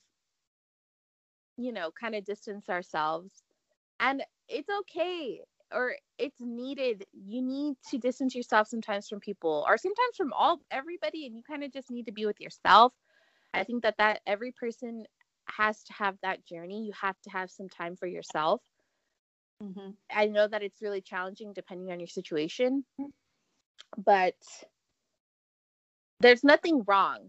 you 1.57 1.73
know, 1.73 1.91
kind 1.99 2.15
of 2.15 2.25
distance 2.25 2.69
ourselves. 2.69 3.43
And 4.01 4.23
it's 4.49 4.69
okay 4.81 5.41
or 5.73 5.97
it's 6.19 6.41
needed. 6.41 7.05
You 7.13 7.43
need 7.43 7.77
to 7.91 7.99
distance 7.99 8.35
yourself 8.35 8.69
sometimes 8.69 9.09
from 9.09 9.21
people 9.21 9.65
or 9.69 9.79
sometimes 9.79 10.17
from 10.17 10.33
all 10.33 10.61
everybody 10.71 11.27
and 11.27 11.37
you 11.37 11.43
kind 11.43 11.65
of 11.65 11.73
just 11.73 11.91
need 11.91 12.07
to 12.07 12.13
be 12.13 12.27
with 12.27 12.41
yourself. 12.41 12.93
I 13.53 13.65
think 13.65 13.83
that 13.85 13.99
that 13.99 14.21
every 14.27 14.53
person 14.53 15.05
has 15.47 15.83
to 15.85 15.93
have 15.93 16.17
that 16.23 16.45
journey. 16.45 16.85
You 16.85 16.93
have 17.01 17.21
to 17.23 17.31
have 17.31 17.51
some 17.51 17.69
time 17.69 17.97
for 17.97 18.07
yourself. 18.07 18.61
Mm-hmm. 19.63 19.91
I 20.11 20.27
know 20.27 20.49
that 20.49 20.63
it's 20.63 20.83
really 20.83 21.01
challenging 21.01 21.53
depending 21.53 21.93
on 21.93 22.01
your 22.01 22.09
situation, 22.09 22.85
but 23.97 24.35
there's 26.21 26.43
nothing 26.43 26.83
wrong. 26.87 27.29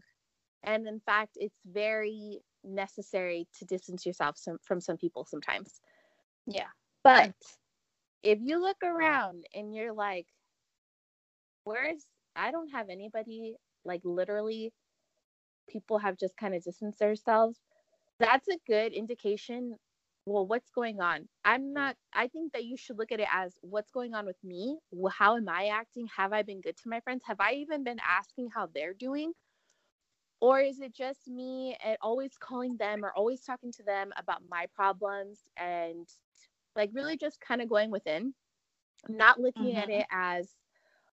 And 0.63 0.87
in 0.87 0.99
fact, 1.05 1.37
it's 1.39 1.59
very 1.65 2.39
necessary 2.65 3.47
to 3.59 3.65
distance 3.65 4.05
yourself 4.05 4.37
some, 4.37 4.57
from 4.63 4.81
some 4.81 4.97
people 4.97 5.25
sometimes. 5.25 5.81
Yeah. 6.47 6.67
But 7.03 7.33
if 8.23 8.39
you 8.41 8.61
look 8.61 8.77
around 8.83 9.45
and 9.53 9.73
you're 9.73 9.93
like, 9.93 10.27
where's, 11.63 12.05
I 12.35 12.51
don't 12.51 12.69
have 12.69 12.89
anybody, 12.89 13.55
like 13.83 14.01
literally, 14.03 14.73
people 15.69 15.99
have 15.99 16.17
just 16.17 16.35
kind 16.37 16.55
of 16.55 16.63
distanced 16.63 16.99
themselves 16.99 17.59
that's 18.19 18.47
a 18.47 18.57
good 18.67 18.93
indication 18.93 19.75
well 20.25 20.47
what's 20.47 20.71
going 20.71 20.99
on? 21.01 21.27
I'm 21.43 21.73
not 21.73 21.95
i 22.13 22.27
think 22.27 22.53
that 22.53 22.65
you 22.65 22.77
should 22.77 22.97
look 22.97 23.11
at 23.11 23.19
it 23.19 23.27
as 23.31 23.53
what's 23.61 23.91
going 23.91 24.13
on 24.13 24.25
with 24.25 24.37
me? 24.43 24.77
How 25.11 25.37
am 25.37 25.49
i 25.49 25.67
acting? 25.67 26.07
Have 26.15 26.33
i 26.33 26.41
been 26.41 26.61
good 26.61 26.77
to 26.77 26.89
my 26.89 26.99
friends? 27.01 27.23
Have 27.27 27.39
i 27.39 27.53
even 27.53 27.83
been 27.83 27.99
asking 28.07 28.49
how 28.53 28.67
they're 28.73 28.93
doing 28.93 29.33
or 30.41 30.59
is 30.59 30.79
it 30.79 30.93
just 30.93 31.27
me 31.27 31.77
and 31.83 31.97
always 32.01 32.31
calling 32.39 32.77
them 32.77 33.03
or 33.03 33.11
always 33.15 33.41
talking 33.41 33.71
to 33.73 33.83
them 33.83 34.11
about 34.17 34.41
my 34.49 34.65
problems 34.75 35.39
and 35.57 36.07
like 36.75 36.89
really 36.93 37.17
just 37.17 37.39
kind 37.39 37.61
of 37.61 37.69
going 37.69 37.91
within? 37.91 38.33
Not 39.07 39.39
looking 39.39 39.67
mm-hmm. 39.67 39.77
at 39.77 39.89
it 39.89 40.05
as 40.11 40.49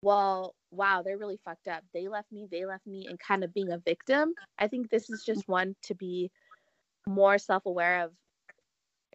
well 0.03 0.53
wow 0.69 1.01
they're 1.01 1.17
really 1.17 1.39
fucked 1.43 1.67
up. 1.67 1.83
They 1.93 2.07
left 2.07 2.31
me 2.31 2.47
they 2.49 2.65
left 2.65 2.85
me 2.85 3.07
and 3.09 3.19
kind 3.19 3.43
of 3.43 3.53
being 3.53 3.71
a 3.71 3.79
victim. 3.79 4.33
I 4.59 4.67
think 4.67 4.89
this 4.89 5.09
is 5.09 5.23
just 5.25 5.47
one 5.47 5.75
to 5.83 5.95
be 5.95 6.31
more 7.07 7.37
self 7.37 7.65
aware 7.65 8.03
of. 8.03 8.11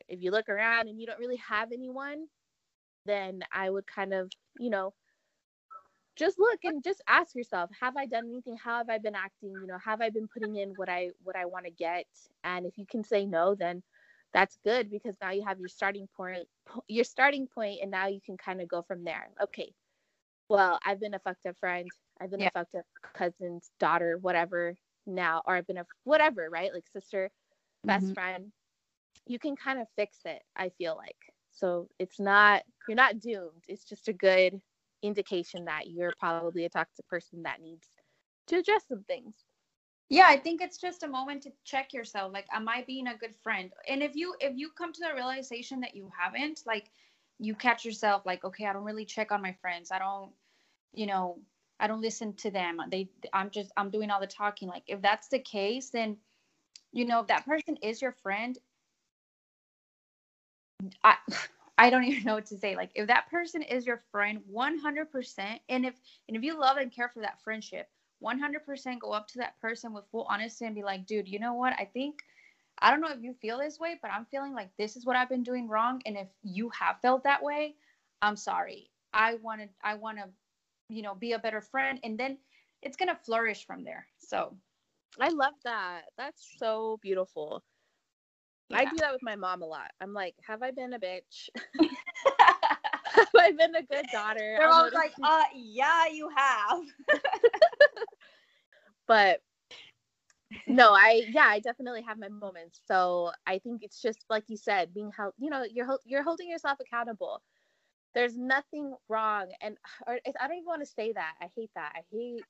If 0.09 0.23
you 0.23 0.31
look 0.31 0.49
around 0.49 0.89
and 0.89 1.01
you 1.01 1.07
don't 1.07 1.19
really 1.19 1.41
have 1.49 1.73
anyone, 1.73 2.27
then 3.07 3.43
I 3.53 3.71
would 3.71 3.87
kind 3.87 4.13
of, 4.13 4.31
you 4.59 4.71
know, 4.71 4.93
just 6.17 6.39
look 6.39 6.61
and 6.65 6.83
just 6.83 7.03
ask 7.09 7.35
yourself, 7.35 7.71
have 7.81 7.97
I 7.97 8.07
done 8.07 8.27
anything? 8.27 8.57
How 8.57 8.79
have 8.79 8.91
I 8.91 8.99
been 8.99 9.15
acting? 9.15 9.53
You 9.53 9.67
know, 9.67 9.79
have 9.85 10.01
I 10.01 10.11
been 10.11 10.29
putting 10.29 10.57
in 10.57 10.75
what 10.77 10.89
I 10.89 11.11
what 11.23 11.37
I 11.37 11.47
want 11.47 11.65
to 11.65 11.71
get? 11.71 12.07
And 12.45 12.67
if 12.67 12.77
you 12.77 12.87
can 12.87 13.03
say 13.03 13.25
no, 13.25 13.55
then 13.55 13.83
that's 14.33 14.59
good 14.65 14.91
because 14.91 15.15
now 15.21 15.31
you 15.31 15.45
have 15.45 15.59
your 15.59 15.69
starting 15.69 16.09
point 16.17 16.47
your 16.89 17.05
starting 17.05 17.47
point 17.47 17.81
and 17.83 17.91
now 17.91 18.07
you 18.07 18.21
can 18.25 18.37
kind 18.37 18.61
of 18.61 18.69
go 18.69 18.83
from 18.83 19.05
there. 19.05 19.29
Okay. 19.43 19.73
Well, 20.49 20.79
I've 20.85 21.01
been 21.01 21.15
a 21.15 21.19
fucked 21.19 21.47
up 21.47 21.57
friend. 21.61 21.89
I've 22.21 22.31
been 22.31 22.41
yeah. 22.41 22.49
a 22.55 22.59
fucked 22.59 22.75
up 22.75 22.85
cousin's 23.15 23.71
daughter, 23.81 24.19
whatever 24.21 24.75
now, 25.07 25.43
or 25.47 25.57
I've 25.57 25.67
been 25.67 25.79
a 25.79 25.87
whatever, 26.05 26.49
right? 26.51 26.73
Like 26.73 26.85
sister 26.93 27.31
best 27.85 28.05
mm-hmm. 28.05 28.15
friend, 28.15 28.53
you 29.27 29.39
can 29.39 29.57
kind 29.57 29.81
of 29.81 29.87
fix 29.97 30.19
it, 30.25 30.43
I 30.57 30.71
feel 30.79 30.97
like. 30.97 31.17
So 31.53 31.89
it's 31.99 32.19
not, 32.19 32.63
you're 32.89 32.97
not 32.97 33.21
doomed. 33.21 33.65
It's 33.69 33.85
just 33.85 34.09
a 34.09 34.13
good 34.13 34.61
indication 35.03 35.65
that 35.67 35.89
you're 35.89 36.13
probably 36.19 36.65
a 36.65 36.69
toxic 36.69 37.07
person 37.09 37.43
that 37.43 37.61
needs 37.61 37.87
to 38.49 38.57
address 38.57 38.85
some 38.89 39.05
things. 39.05 39.35
Yeah, 40.09 40.27
I 40.29 40.37
think 40.37 40.61
it's 40.61 40.79
just 40.79 41.05
a 41.05 41.09
moment 41.09 41.43
to 41.45 41.53
check 41.65 41.95
yourself. 41.95 42.33
Like, 42.33 42.47
am 42.53 42.69
I 42.69 42.85
being 42.87 43.07
a 43.07 43.17
good 43.17 43.35
friend? 43.43 43.73
And 43.89 44.03
if 44.03 44.15
you 44.15 44.35
if 44.41 44.53
you 44.57 44.71
come 44.71 44.93
to 44.93 45.01
the 45.01 45.15
realization 45.15 45.81
that 45.81 45.97
you 45.97 46.11
haven't, 46.17 46.61
like 46.67 46.91
you 47.39 47.55
catch 47.55 47.85
yourself 47.85 48.27
like, 48.27 48.45
okay, 48.45 48.67
I 48.67 48.73
don't 48.73 48.85
really 48.85 49.07
check 49.07 49.33
on 49.33 49.41
my 49.41 49.55
friends. 49.61 49.91
I 49.91 49.99
don't, 49.99 50.31
you 50.93 51.07
know, 51.07 51.39
I 51.81 51.87
don't 51.87 52.03
listen 52.03 52.35
to 52.35 52.51
them. 52.51 52.79
They 52.91 53.09
I'm 53.33 53.51
just 53.51 53.73
I'm 53.77 53.91
doing 53.91 54.11
all 54.11 54.21
the 54.21 54.27
talking. 54.27 54.69
Like 54.69 54.85
if 54.87 55.01
that's 55.01 55.29
the 55.29 55.39
case, 55.39 55.91
then 55.91 56.19
you 56.93 57.07
know, 57.07 57.21
if 57.21 57.29
that 57.29 57.47
person 57.47 57.77
is 57.83 58.03
your 58.03 58.13
friend, 58.23 58.59
I 61.03 61.17
I 61.83 61.91
don't 61.91 62.05
even 62.13 62.25
know 62.25 62.37
what 62.37 62.47
to 62.49 62.59
say. 62.59 62.77
Like 62.77 62.93
if 62.97 63.09
that 63.09 63.31
person 63.31 63.63
is 63.63 63.87
your 63.87 64.03
friend 64.13 64.41
100% 64.49 65.63
and 65.71 65.87
if 65.87 65.95
and 66.29 66.37
if 66.37 66.45
you 66.45 66.59
love 66.59 66.79
and 66.79 66.93
care 66.93 67.11
for 67.11 67.21
that 67.23 67.43
friendship, 67.43 67.91
100% 68.21 69.01
go 69.01 69.13
up 69.13 69.29
to 69.29 69.39
that 69.41 69.61
person 69.61 69.95
with 69.95 70.07
full 70.13 70.27
honesty 70.31 70.67
and 70.67 70.77
be 70.77 70.85
like, 70.85 71.07
"Dude, 71.07 71.29
you 71.29 71.41
know 71.41 71.55
what? 71.55 71.75
I 71.79 71.87
think 71.93 72.21
I 72.81 72.91
don't 72.91 73.01
know 73.03 73.13
if 73.13 73.23
you 73.23 73.35
feel 73.35 73.59
this 73.59 73.81
way, 73.81 73.99
but 74.03 74.13
I'm 74.13 74.27
feeling 74.27 74.55
like 74.55 74.71
this 74.79 74.97
is 74.97 75.07
what 75.07 75.17
I've 75.17 75.31
been 75.31 75.45
doing 75.45 75.69
wrong 75.69 76.03
and 76.07 76.19
if 76.19 76.29
you 76.43 76.71
have 76.71 77.01
felt 77.03 77.25
that 77.25 77.43
way, 77.43 77.77
I'm 78.23 78.37
sorry. 78.37 78.91
I 79.15 79.37
want 79.37 79.63
to 79.63 79.69
I 79.85 79.95
want 79.97 80.19
to 80.19 80.31
you 80.91 81.03
know, 81.03 81.15
be 81.15 81.33
a 81.33 81.39
better 81.41 81.63
friend 81.63 82.01
and 82.05 82.19
then 82.19 82.39
it's 82.83 82.97
going 82.97 83.09
to 83.11 83.17
flourish 83.17 83.67
from 83.67 83.85
there." 83.85 84.09
So, 84.19 84.57
I 85.21 85.31
love 85.31 85.55
that. 85.65 86.05
That's 86.19 86.55
so 86.59 86.99
beautiful. 87.03 87.65
Yeah. 88.69 88.79
I 88.79 88.85
do 88.87 88.97
that 88.99 89.13
with 89.13 89.23
my 89.23 89.37
mom 89.37 89.63
a 89.63 89.67
lot. 89.67 89.91
I'm 90.01 90.15
like, 90.15 90.35
have 90.47 90.63
I 90.63 90.71
been 90.71 90.95
a 90.95 90.99
bitch? 90.99 91.49
have 93.15 93.29
I 93.39 93.53
been 93.53 93.75
a 93.75 93.83
good 93.83 94.07
daughter? 94.13 94.57
They're 94.59 94.69
all 94.69 94.89
like, 94.95 95.13
uh, 95.23 95.43
yeah, 95.55 96.07
you 96.07 96.31
have. 96.35 96.81
but 99.07 99.41
no, 100.67 100.93
I 100.93 101.23
yeah, 101.31 101.47
I 101.47 101.61
definitely 101.61 102.03
have 102.03 102.19
my 102.19 102.29
moments. 102.29 102.81
So 102.87 103.33
I 103.47 103.59
think 103.59 103.83
it's 103.83 104.01
just 104.01 104.25
like 104.31 104.45
you 104.49 104.57
said, 104.57 104.95
being 104.95 105.11
held. 105.17 105.35
You 105.39 105.51
know, 105.51 105.65
you're 105.71 105.99
you're 106.05 106.23
holding 106.23 106.49
yourself 106.49 106.79
accountable. 106.81 107.43
There's 108.15 108.37
nothing 108.37 108.95
wrong, 109.09 109.47
and 109.61 109.77
or 110.07 110.19
I 110.41 110.47
don't 110.47 110.57
even 110.57 110.67
want 110.67 110.83
to 110.83 110.87
say 110.87 111.13
that. 111.13 111.35
I 111.41 111.49
hate 111.57 111.71
that. 111.75 111.93
I 111.95 112.01
hate 112.11 112.45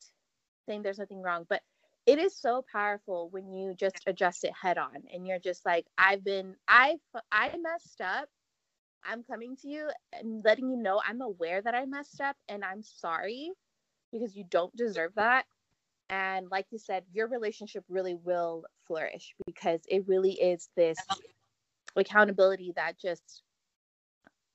saying 0.67 0.83
there's 0.83 0.99
nothing 0.99 1.23
wrong, 1.23 1.47
but 1.49 1.61
it 2.07 2.19
is 2.19 2.37
so 2.37 2.65
powerful 2.73 3.29
when 3.31 3.53
you 3.53 3.75
just 3.75 4.01
address 4.07 4.45
it 4.45 4.53
head 4.61 4.79
on 4.79 4.97
and 5.13 5.27
you're 5.27 5.39
just 5.39 5.65
like 5.65 5.87
i've 5.99 6.25
been 6.25 6.55
i 6.69 6.97
i 7.31 7.49
messed 7.61 8.01
up. 8.01 8.29
I'm 9.05 9.25
coming 9.25 9.57
to 9.63 9.69
you 9.69 9.89
and 10.13 10.45
letting 10.45 10.71
you 10.71 10.77
know 10.77 11.01
i'm 11.07 11.21
aware 11.21 11.61
that 11.63 11.75
i 11.75 11.85
messed 11.85 12.21
up 12.21 12.37
and 12.49 12.65
i'm 12.65 12.83
sorry 12.83 13.53
because 14.13 14.37
you 14.37 14.45
don't 14.49 14.75
deserve 14.77 15.13
that. 15.17 15.47
And 16.11 16.51
like 16.51 16.67
you 16.71 16.79
said 16.79 17.05
your 17.13 17.29
relationship 17.29 17.85
really 17.89 18.15
will 18.15 18.65
flourish 18.87 19.35
because 19.47 19.81
it 19.89 20.07
really 20.07 20.33
is 20.33 20.69
this 20.77 20.99
accountability 21.97 22.73
that 22.77 22.99
just 23.01 23.43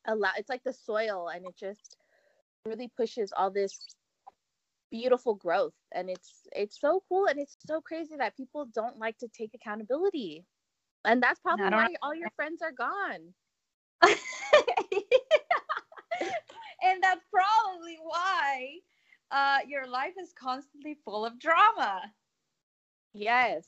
allow 0.06 0.30
it's 0.38 0.50
like 0.50 0.64
the 0.64 0.74
soil 0.74 1.30
and 1.34 1.46
it 1.46 1.56
just 1.58 1.98
really 2.66 2.90
pushes 2.96 3.34
all 3.36 3.50
this 3.50 3.80
beautiful 4.92 5.36
growth. 5.36 5.74
And 5.94 6.10
it's 6.10 6.48
it's 6.54 6.80
so 6.80 7.04
cool 7.10 7.28
and 7.28 7.40
it's 7.40 7.58
so 7.66 7.82
crazy 7.82 8.16
that 8.18 8.38
people 8.38 8.68
don't 8.74 8.98
like 9.00 9.18
to 9.20 9.28
take 9.28 9.54
accountability. 9.54 10.46
And 11.06 11.22
that's 11.22 11.40
probably 11.40 11.66
why 11.70 11.96
all 12.02 12.16
your 12.16 12.32
friends 12.36 12.62
are 12.62 12.72
gone. 12.72 13.34
And 16.84 17.02
that's 17.02 17.26
probably 17.34 17.98
why 18.02 18.78
uh, 19.32 19.60
your 19.68 19.88
life 19.88 20.14
is 20.22 20.32
constantly 20.40 20.98
full 21.04 21.26
of 21.26 21.40
drama. 21.40 22.02
Yes. 23.14 23.66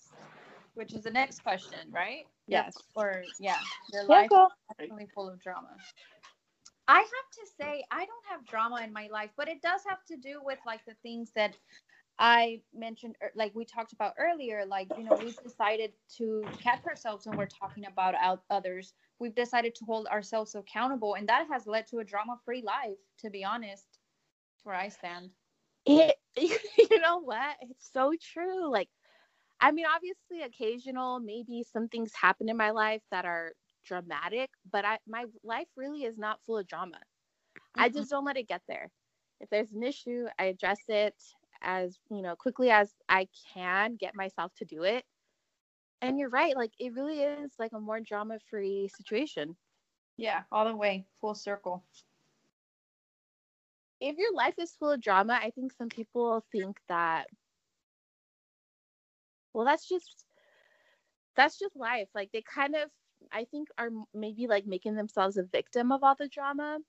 Which 0.76 0.94
is 0.94 1.04
the 1.04 1.12
next 1.12 1.44
question 1.44 1.80
right? 1.92 2.26
Yes. 2.48 2.78
Or 2.96 3.24
yeah 3.40 3.58
your 3.92 4.04
yeah, 4.04 4.08
life 4.08 4.30
cool. 4.30 4.46
is 4.46 4.78
constantly 4.78 5.08
full 5.14 5.30
of 5.30 5.40
drama 5.42 5.76
I 6.90 6.98
have 6.98 7.06
to 7.06 7.52
say, 7.62 7.84
I 7.92 8.00
don't 8.00 8.26
have 8.32 8.48
drama 8.48 8.82
in 8.84 8.92
my 8.92 9.10
life, 9.12 9.30
but 9.38 9.48
it 9.48 9.62
does 9.62 9.82
have 9.88 10.04
to 10.08 10.18
do 10.18 10.40
with 10.44 10.58
like 10.66 10.84
the 10.88 10.96
things 11.04 11.32
that 11.36 11.54
I 12.18 12.62
mentioned, 12.74 13.16
er, 13.24 13.32
like 13.36 13.54
we 13.54 13.64
talked 13.64 13.94
about 13.94 14.14
earlier. 14.18 14.66
Like, 14.66 14.88
you 14.98 15.04
know, 15.04 15.16
we've 15.24 15.38
decided 15.44 15.92
to 16.18 16.44
catch 16.60 16.84
ourselves 16.88 17.28
when 17.28 17.38
we're 17.38 17.46
talking 17.46 17.86
about 17.86 18.16
out 18.16 18.42
others. 18.50 18.94
We've 19.20 19.36
decided 19.36 19.76
to 19.76 19.86
hold 19.86 20.08
ourselves 20.08 20.56
accountable, 20.56 21.14
and 21.14 21.30
that 21.30 21.46
has 21.52 21.68
led 21.68 21.86
to 21.90 22.00
a 22.00 22.04
drama 22.04 22.40
free 22.44 22.64
life, 22.66 22.98
to 23.20 23.30
be 23.30 23.46
honest. 23.46 23.86
Where 24.64 24.76
I 24.76 24.90
stand. 24.90 25.30
It, 25.86 26.16
you 26.36 27.00
know 27.00 27.20
what? 27.20 27.56
It's 27.62 27.88
so 27.94 28.14
true. 28.34 28.72
Like, 28.72 28.90
I 29.62 29.72
mean, 29.72 29.86
obviously, 29.86 30.42
occasional, 30.42 31.20
maybe 31.20 31.64
some 31.72 31.88
things 31.88 32.12
happen 32.20 32.50
in 32.50 32.58
my 32.58 32.72
life 32.72 33.04
that 33.12 33.26
are 33.26 33.54
dramatic, 33.90 34.50
but 34.72 34.86
I 34.86 35.00
my 35.08 35.26
life 35.44 35.68
really 35.76 36.04
is 36.04 36.18
not 36.18 36.40
full 36.46 36.60
of 36.60 36.68
drama. 36.68 36.98
Mm-hmm. 36.98 37.82
I 37.82 37.90
just 37.90 38.10
don't 38.10 38.26
let 38.26 38.38
it 38.38 38.48
get 38.48 38.62
there. 38.68 38.90
If 39.42 39.50
there's 39.50 39.72
an 39.72 39.84
issue, 39.84 40.28
I 40.38 40.46
address 40.46 40.80
it 40.88 41.16
as, 41.62 41.98
you 42.10 42.22
know, 42.22 42.36
quickly 42.36 42.70
as 42.70 42.94
I 43.10 43.28
can 43.54 43.96
get 43.96 44.16
myself 44.16 44.54
to 44.58 44.66
do 44.66 44.84
it. 44.84 45.04
And 46.02 46.20
you're 46.20 46.30
right, 46.30 46.56
like 46.56 46.72
it 46.80 46.94
really 46.94 47.22
is 47.22 47.52
like 47.60 47.72
a 47.74 47.80
more 47.80 48.00
drama-free 48.00 48.90
situation. 48.96 49.56
Yeah, 50.18 50.44
all 50.52 50.66
the 50.66 50.76
way, 50.76 51.06
full 51.20 51.36
circle. 51.36 51.84
If 54.00 54.18
your 54.18 54.34
life 54.34 54.56
is 54.60 54.76
full 54.80 54.92
of 54.92 55.02
drama, 55.02 55.40
I 55.42 55.50
think 55.52 55.74
some 55.74 55.90
people 55.90 56.46
think 56.54 56.78
that 56.88 57.28
well, 59.54 59.66
that's 59.66 59.88
just 59.90 60.26
that's 61.36 61.58
just 61.60 61.76
life. 61.76 62.08
Like 62.14 62.30
they 62.32 62.44
kind 62.44 62.76
of 62.76 62.90
I 63.32 63.46
think 63.46 63.70
are 63.78 63.90
maybe 64.14 64.48
like 64.48 64.66
making 64.66 64.96
themselves 64.96 65.38
a 65.38 65.44
victim 65.44 65.92
of 65.92 66.04
all 66.04 66.16
the 66.16 66.28
drama. 66.28 66.80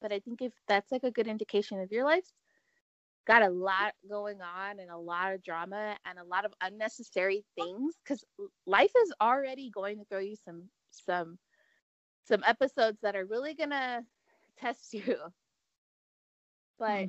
But 0.00 0.12
I 0.12 0.20
think 0.20 0.40
if 0.40 0.52
that's 0.66 0.90
like 0.90 1.04
a 1.04 1.10
good 1.10 1.26
indication 1.26 1.80
of 1.80 1.92
your 1.92 2.04
life, 2.04 2.26
got 3.26 3.42
a 3.42 3.50
lot 3.50 3.92
going 4.08 4.40
on 4.40 4.80
and 4.80 4.90
a 4.90 4.96
lot 4.96 5.32
of 5.32 5.42
drama 5.42 5.96
and 6.06 6.18
a 6.18 6.24
lot 6.24 6.44
of 6.44 6.52
unnecessary 6.60 7.44
things 7.56 7.94
because 8.02 8.24
life 8.66 8.92
is 9.04 9.12
already 9.20 9.70
going 9.70 9.98
to 9.98 10.04
throw 10.06 10.18
you 10.18 10.36
some 10.44 10.64
some 10.90 11.38
some 12.24 12.42
episodes 12.46 12.98
that 13.02 13.16
are 13.16 13.26
really 13.26 13.54
gonna 13.54 14.02
test 14.58 14.92
you. 14.94 15.16
But 16.78 17.04
mm. 17.04 17.08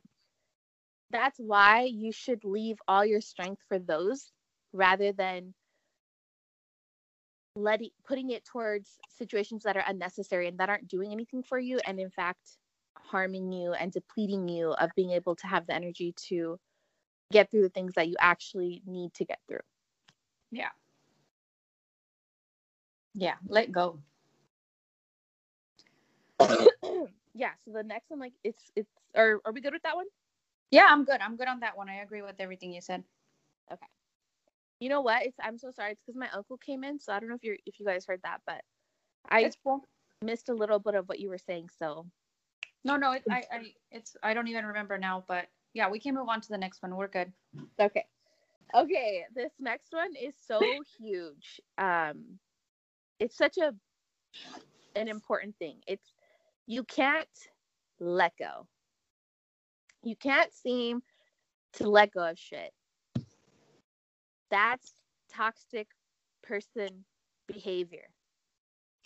that's 1.12 1.38
why 1.40 1.84
you 1.84 2.12
should 2.12 2.44
leave 2.44 2.78
all 2.88 3.06
your 3.06 3.22
strength 3.22 3.62
for 3.68 3.80
those 3.80 4.32
rather 4.74 5.14
than 5.14 5.54
letting 7.56 7.90
putting 8.08 8.30
it 8.30 8.46
towards 8.46 8.98
situations 9.10 9.64
that 9.64 9.76
are 9.76 9.84
unnecessary 9.88 10.48
and 10.48 10.58
that 10.58 10.70
aren't 10.70 10.88
doing 10.88 11.12
anything 11.12 11.44
for 11.44 11.60
you 11.60 11.80
and 11.86 12.00
in 12.00 12.10
fact 12.10 12.58
harming 12.96 13.52
you 13.52 13.74
and 13.74 13.92
depleting 13.92 14.48
you 14.48 14.72
of 14.74 14.90
being 14.96 15.12
able 15.12 15.36
to 15.36 15.48
have 15.48 15.68
the 15.68 15.74
energy 15.74 16.14
to 16.16 16.58
get 17.32 17.50
through 17.52 17.62
the 17.62 17.70
things 17.70 17.94
that 17.96 18.08
you 18.08 18.16
actually 18.20 18.82
need 18.86 19.14
to 19.14 19.26
get 19.26 19.40
through. 19.48 19.60
Yeah. 20.52 20.70
Yeah 23.14 23.36
let 23.48 23.72
go. 23.72 24.00
Yeah 27.34 27.52
so 27.64 27.72
the 27.72 27.84
next 27.84 28.10
one 28.10 28.20
like 28.20 28.34
it's 28.44 28.72
it's 28.76 28.92
are, 29.16 29.40
are 29.46 29.54
we 29.54 29.62
good 29.62 29.72
with 29.74 29.84
that 29.84 29.96
one? 29.96 30.08
Yeah 30.70 30.88
i'm 30.90 31.06
good. 31.06 31.22
I'm 31.22 31.38
good 31.38 31.48
on 31.48 31.62
that 31.62 31.78
one. 31.78 31.90
I 31.90 32.02
agree 32.02 32.22
with 32.22 32.36
everything 32.40 32.74
you 32.74 32.82
said. 32.82 33.04
Okay 33.72 33.88
you 34.82 34.90
know 34.90 35.02
what? 35.02 35.24
It's 35.24 35.38
I'm 35.42 35.60
so 35.60 35.70
sorry. 35.72 35.92
It's 35.92 36.02
because 36.06 36.20
my 36.20 36.30
uncle 36.36 36.58
came 36.58 36.84
in, 36.84 37.00
so 37.00 37.14
I 37.14 37.20
don't 37.20 37.30
know 37.30 37.36
if 37.36 37.44
you 37.44 37.56
if 37.68 37.80
you 37.80 37.86
guys 37.86 38.04
heard 38.06 38.20
that, 38.24 38.42
but 38.48 38.62
I 39.30 39.50
cool. 39.64 39.88
missed 40.24 40.50
a 40.50 40.54
little 40.54 40.80
bit 40.80 40.96
of 40.96 41.08
what 41.08 41.20
you 41.20 41.30
were 41.30 41.38
saying. 41.38 41.70
So 41.78 42.08
no, 42.84 42.98
no, 42.98 43.14
it, 43.14 43.24
I, 43.30 43.44
I 43.52 43.74
it's 43.92 44.18
I 44.24 44.34
don't 44.34 44.48
even 44.48 44.66
remember 44.66 44.98
now, 44.98 45.24
but 45.28 45.46
yeah, 45.76 45.88
we 45.88 46.00
can 46.00 46.16
move 46.16 46.28
on 46.28 46.42
to 46.42 46.50
the 46.50 46.58
next 46.58 46.82
one. 46.82 46.96
We're 46.96 47.08
good. 47.08 47.32
Okay. 47.80 48.06
Okay, 48.76 49.26
this 49.36 49.52
next 49.60 49.94
one 49.94 50.16
is 50.20 50.34
so 50.48 50.60
huge. 51.00 51.62
Um 51.78 52.40
it's 53.20 53.38
such 53.38 53.60
a 53.60 53.76
an 54.96 55.08
important 55.08 55.56
thing. 55.58 55.78
It's 55.86 56.12
you 56.66 56.84
can't 56.86 57.28
let 58.00 58.34
go. 58.40 58.68
You 60.02 60.16
can't 60.16 60.52
seem 60.52 61.04
to 61.74 61.88
let 61.88 62.12
go 62.12 62.28
of 62.28 62.40
shit 62.40 62.72
that's 64.52 64.94
toxic 65.34 65.88
person 66.44 67.06
behavior. 67.48 68.08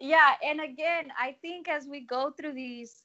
yeah, 0.00 0.32
and 0.44 0.60
again, 0.60 1.08
I 1.18 1.36
think 1.42 1.68
as 1.68 1.86
we 1.86 2.06
go 2.06 2.32
through 2.38 2.54
these 2.54 3.02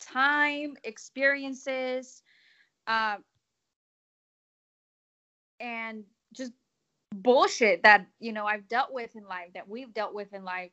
time 0.00 0.76
experiences, 0.84 2.22
uh, 2.86 3.16
and 5.60 6.04
just 6.34 6.52
bullshit 7.14 7.82
that 7.84 8.06
you 8.20 8.32
know 8.32 8.46
I've 8.46 8.68
dealt 8.68 8.92
with 8.92 9.14
in 9.16 9.26
life, 9.28 9.52
that 9.54 9.68
we've 9.68 9.92
dealt 9.94 10.14
with 10.14 10.32
in 10.34 10.44
life, 10.44 10.72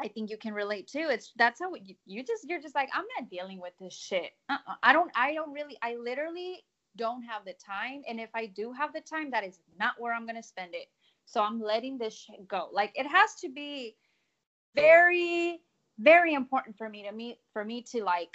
I 0.00 0.08
think 0.08 0.30
you 0.30 0.36
can 0.36 0.54
relate 0.54 0.86
too. 0.86 1.08
It's 1.10 1.32
that's 1.36 1.60
how 1.60 1.74
you, 1.74 1.94
you 2.06 2.22
just 2.22 2.48
you're 2.48 2.60
just 2.60 2.74
like 2.74 2.88
I'm 2.92 3.04
not 3.18 3.30
dealing 3.30 3.60
with 3.60 3.72
this 3.80 3.94
shit. 3.94 4.30
Uh-uh. 4.48 4.74
I 4.82 4.92
don't 4.92 5.10
I 5.14 5.34
don't 5.34 5.52
really 5.52 5.76
I 5.82 5.96
literally 5.96 6.64
don't 6.96 7.22
have 7.22 7.44
the 7.44 7.54
time 7.54 8.02
and 8.08 8.18
if 8.20 8.30
I 8.34 8.46
do 8.46 8.72
have 8.72 8.92
the 8.92 9.00
time 9.00 9.30
that 9.30 9.44
is 9.44 9.60
not 9.78 9.94
where 9.98 10.12
I'm 10.12 10.24
going 10.24 10.36
to 10.36 10.42
spend 10.42 10.74
it. 10.74 10.88
So 11.26 11.42
I'm 11.42 11.60
letting 11.60 11.98
this 11.98 12.14
shit 12.14 12.48
go. 12.48 12.68
Like 12.72 12.92
it 12.94 13.06
has 13.06 13.34
to 13.42 13.48
be 13.48 13.96
very 14.74 15.60
very 15.98 16.34
important 16.34 16.76
for 16.76 16.88
me 16.88 17.04
to 17.04 17.12
me 17.12 17.38
for 17.52 17.64
me 17.64 17.82
to 17.92 18.04
like 18.04 18.30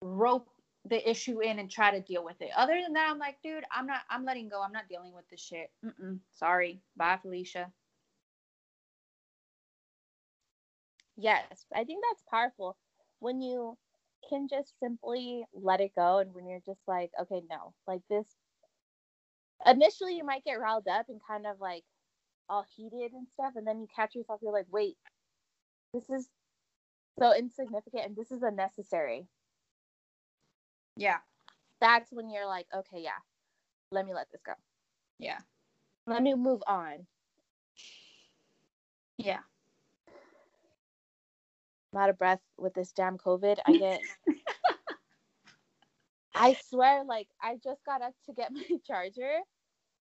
rope 0.00 0.48
the 0.88 1.08
issue 1.08 1.40
in 1.40 1.58
and 1.58 1.70
try 1.70 1.90
to 1.90 2.00
deal 2.00 2.24
with 2.24 2.40
it. 2.40 2.50
Other 2.56 2.80
than 2.82 2.92
that, 2.94 3.08
I'm 3.10 3.18
like, 3.18 3.36
dude, 3.42 3.64
I'm 3.70 3.86
not. 3.86 4.02
I'm 4.10 4.24
letting 4.24 4.48
go. 4.48 4.62
I'm 4.62 4.72
not 4.72 4.88
dealing 4.88 5.12
with 5.12 5.28
this 5.28 5.40
shit. 5.40 5.70
Mm-mm, 5.84 6.18
sorry. 6.30 6.80
Bye, 6.96 7.18
Felicia. 7.20 7.72
Yes, 11.16 11.64
I 11.74 11.84
think 11.84 12.04
that's 12.10 12.22
powerful 12.30 12.76
when 13.20 13.40
you 13.40 13.76
can 14.28 14.48
just 14.48 14.74
simply 14.80 15.44
let 15.54 15.80
it 15.80 15.92
go 15.96 16.18
and 16.18 16.34
when 16.34 16.46
you're 16.46 16.60
just 16.66 16.80
like, 16.86 17.10
okay, 17.20 17.42
no, 17.50 17.72
like 17.86 18.02
this. 18.10 18.26
Initially, 19.64 20.16
you 20.16 20.24
might 20.24 20.44
get 20.44 20.60
riled 20.60 20.88
up 20.88 21.06
and 21.08 21.20
kind 21.26 21.46
of 21.46 21.60
like 21.60 21.84
all 22.48 22.64
heated 22.76 23.12
and 23.12 23.26
stuff, 23.32 23.54
and 23.56 23.66
then 23.66 23.80
you 23.80 23.86
catch 23.94 24.14
yourself, 24.14 24.40
you're 24.42 24.52
like, 24.52 24.66
wait, 24.70 24.96
this 25.94 26.08
is 26.10 26.28
so 27.18 27.34
insignificant 27.34 28.04
and 28.04 28.16
this 28.16 28.30
is 28.30 28.42
unnecessary. 28.42 29.26
Yeah. 30.96 31.18
That's 31.80 32.10
when 32.12 32.30
you're 32.30 32.46
like, 32.46 32.66
okay, 32.74 33.00
yeah, 33.02 33.20
let 33.90 34.06
me 34.06 34.14
let 34.14 34.30
this 34.30 34.40
go. 34.44 34.52
Yeah. 35.18 35.38
Let 36.06 36.22
me 36.22 36.34
move 36.34 36.62
on. 36.66 37.06
Yeah. 39.18 39.40
I'm 41.92 42.00
out 42.00 42.10
of 42.10 42.18
breath 42.18 42.40
with 42.58 42.74
this 42.74 42.92
damn 42.92 43.18
COVID. 43.18 43.58
I 43.66 43.76
get. 43.76 44.00
I 46.34 46.56
swear, 46.68 47.04
like 47.04 47.28
I 47.42 47.56
just 47.64 47.84
got 47.84 48.02
up 48.02 48.12
to 48.26 48.32
get 48.32 48.52
my 48.52 48.62
charger, 48.86 49.38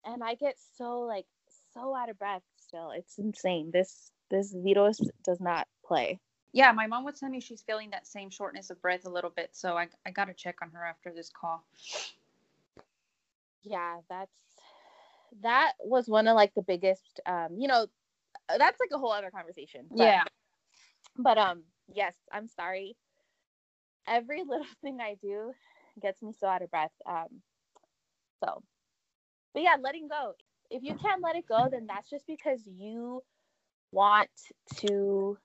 and 0.04 0.22
I 0.22 0.34
get 0.34 0.56
so 0.76 1.00
like 1.00 1.26
so 1.72 1.94
out 1.94 2.10
of 2.10 2.18
breath. 2.18 2.42
Still, 2.58 2.90
it's 2.90 3.18
insane. 3.18 3.70
This 3.72 4.10
this 4.30 4.54
virus 4.54 5.00
does 5.24 5.40
not 5.40 5.66
play. 5.86 6.20
yeah, 6.52 6.72
my 6.72 6.86
mom 6.86 7.04
was 7.04 7.18
telling 7.18 7.32
me 7.32 7.40
she's 7.40 7.62
feeling 7.62 7.90
that 7.90 8.06
same 8.06 8.28
shortness 8.28 8.68
of 8.70 8.80
breath 8.82 9.06
a 9.06 9.10
little 9.10 9.30
bit. 9.30 9.50
So 9.52 9.78
I, 9.78 9.88
I 10.04 10.10
got 10.10 10.26
to 10.26 10.34
check 10.34 10.56
on 10.60 10.70
her 10.72 10.84
after 10.84 11.12
this 11.14 11.30
call. 11.30 11.64
Yeah, 13.62 13.96
that's 14.10 14.30
that 15.42 15.72
was 15.80 16.08
one 16.08 16.26
of 16.26 16.34
like 16.34 16.54
the 16.54 16.62
biggest 16.62 17.20
um 17.26 17.56
you 17.58 17.68
know 17.68 17.86
that's 18.56 18.80
like 18.80 18.90
a 18.92 18.98
whole 18.98 19.12
other 19.12 19.30
conversation 19.30 19.84
but, 19.90 19.98
yeah 19.98 20.24
but 21.18 21.36
um 21.38 21.64
yes 21.92 22.14
i'm 22.32 22.48
sorry. 22.48 22.96
Every 24.06 24.42
little 24.48 24.66
thing 24.82 24.98
i 25.00 25.16
do 25.20 25.52
gets 26.00 26.22
me 26.22 26.32
so 26.38 26.46
out 26.46 26.62
of 26.62 26.70
breath 26.70 26.92
um 27.08 27.42
so. 28.42 28.62
But 29.52 29.62
yeah 29.62 29.76
letting 29.82 30.08
go. 30.08 30.34
If 30.70 30.82
you 30.82 30.94
can't 30.94 31.22
let 31.22 31.36
it 31.36 31.46
go 31.48 31.68
then 31.70 31.86
that's 31.86 32.08
just 32.08 32.26
because 32.26 32.62
you 32.66 33.22
want 33.90 34.30
to 34.76 35.38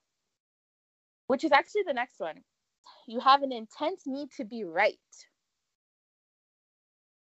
which 1.28 1.44
is 1.44 1.52
actually 1.52 1.84
the 1.88 1.94
next 1.94 2.20
one. 2.20 2.44
You 3.08 3.20
have 3.20 3.42
an 3.44 3.52
intense 3.52 4.04
need 4.06 4.30
to 4.38 4.46
be 4.46 4.64
right. 4.64 4.98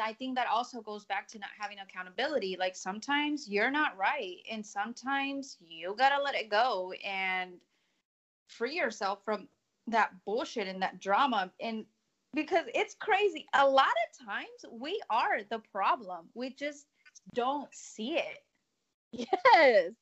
I 0.01 0.12
think 0.12 0.37
that 0.37 0.46
also 0.46 0.81
goes 0.81 1.05
back 1.05 1.27
to 1.29 1.38
not 1.38 1.51
having 1.59 1.79
accountability. 1.81 2.57
Like 2.59 2.77
sometimes 2.77 3.48
you're 3.48 3.70
not 3.70 3.96
right, 3.96 4.37
and 4.51 4.64
sometimes 4.64 5.57
you 5.61 5.94
gotta 5.98 6.22
let 6.22 6.37
it 6.37 6.48
go 6.51 6.92
and 7.05 7.55
free 8.48 8.76
yourself 8.76 9.20
from 9.24 9.48
that 9.87 10.11
bullshit 10.24 10.68
and 10.68 10.82
that 10.82 11.00
drama. 11.00 11.50
And 11.61 11.84
because 12.34 12.66
it's 12.74 12.94
crazy, 12.94 13.46
a 13.54 13.66
lot 13.66 13.87
of 13.87 14.26
times 14.26 14.48
we 14.70 15.00
are 15.11 15.40
the 15.50 15.61
problem, 15.72 16.28
we 16.34 16.50
just 16.50 16.87
don't 17.34 17.68
see 17.72 18.18
it. 18.18 18.38
Yes. 19.12 19.92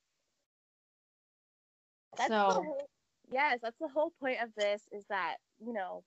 That's 2.16 2.28
so, 2.28 2.50
whole, 2.50 2.88
yes, 3.30 3.58
that's 3.62 3.78
the 3.78 3.88
whole 3.88 4.12
point 4.20 4.38
of 4.42 4.50
this 4.56 4.82
is 4.90 5.04
that, 5.10 5.36
you 5.64 5.72
know, 5.72 6.02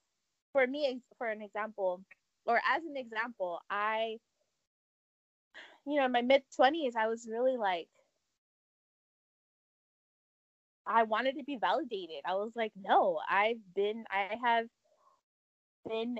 for 0.51 0.65
me, 0.65 0.99
for 1.17 1.27
an 1.27 1.41
example, 1.41 2.03
or 2.45 2.57
as 2.57 2.83
an 2.83 2.97
example, 2.97 3.59
I, 3.69 4.17
you 5.85 5.97
know, 5.97 6.05
in 6.05 6.11
my 6.11 6.21
mid 6.21 6.43
20s, 6.59 6.95
I 6.95 7.07
was 7.07 7.27
really 7.29 7.57
like, 7.57 7.87
I 10.89 11.03
wanted 11.03 11.37
to 11.37 11.43
be 11.43 11.57
validated. 11.57 12.23
I 12.25 12.33
was 12.33 12.51
like, 12.55 12.71
no, 12.75 13.19
I've 13.29 13.61
been, 13.75 14.05
I 14.11 14.35
have 14.43 14.65
been 15.87 16.17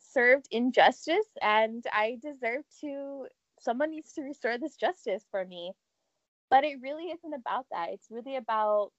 served 0.00 0.48
injustice 0.50 1.28
and 1.40 1.84
I 1.92 2.18
deserve 2.20 2.64
to, 2.80 3.26
someone 3.60 3.90
needs 3.90 4.12
to 4.14 4.22
restore 4.22 4.58
this 4.58 4.76
justice 4.76 5.24
for 5.30 5.44
me. 5.44 5.72
But 6.50 6.64
it 6.64 6.78
really 6.82 7.04
isn't 7.04 7.34
about 7.34 7.66
that. 7.70 7.90
It's 7.92 8.08
really 8.10 8.36
about 8.36 8.90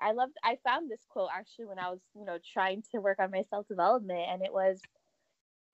I 0.00 0.12
loved 0.12 0.36
I 0.42 0.58
found 0.64 0.90
this 0.90 1.04
quote 1.08 1.30
actually 1.34 1.66
when 1.66 1.78
I 1.78 1.90
was, 1.90 2.00
you 2.14 2.24
know, 2.24 2.38
trying 2.52 2.82
to 2.92 3.00
work 3.00 3.18
on 3.18 3.30
my 3.30 3.44
self-development 3.48 4.26
and 4.28 4.42
it 4.42 4.52
was 4.52 4.80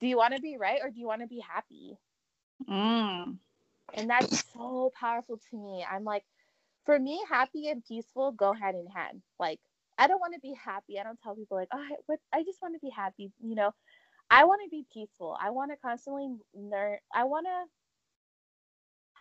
do 0.01 0.07
you 0.07 0.17
want 0.17 0.35
to 0.35 0.41
be 0.41 0.57
right 0.59 0.81
or 0.83 0.91
do 0.91 0.99
you 0.99 1.07
want 1.07 1.23
to 1.23 1.27
be 1.27 1.43
happy? 1.47 1.99
Mm. 2.69 3.37
And 3.95 4.11
that's 4.11 4.45
so 4.53 4.93
powerful 4.99 5.41
to 5.51 5.57
me. 5.57 5.85
I'm 5.91 6.05
like, 6.05 6.25
for 6.85 6.99
me, 6.99 7.21
happy 7.29 7.69
and 7.69 7.85
peaceful 7.85 8.33
go 8.33 8.53
hand 8.53 8.77
in 8.77 8.87
hand. 8.87 9.23
Like, 9.39 9.61
I 9.99 10.07
don't 10.07 10.21
want 10.21 10.35
to 10.35 10.41
be 10.41 10.55
happy. 10.55 10.99
I 10.99 11.05
don't 11.05 11.21
tell 11.21 11.35
people 11.35 11.57
like, 11.57 11.69
oh, 11.73 11.79
I, 11.79 12.39
I 12.39 12.43
just 12.45 12.63
want 12.63 12.75
to 12.75 12.81
be 12.81 12.91
happy. 12.91 13.33
You 13.43 13.55
know, 13.55 13.73
I 14.31 14.45
want 14.45 14.63
to 14.65 14.71
be 14.71 14.87
peaceful. 14.93 15.37
I 15.41 15.51
want 15.51 15.71
to 15.73 15.77
constantly 15.77 16.29
learn. 16.55 16.99
I 17.15 17.25
want 17.25 17.47
to 17.47 17.71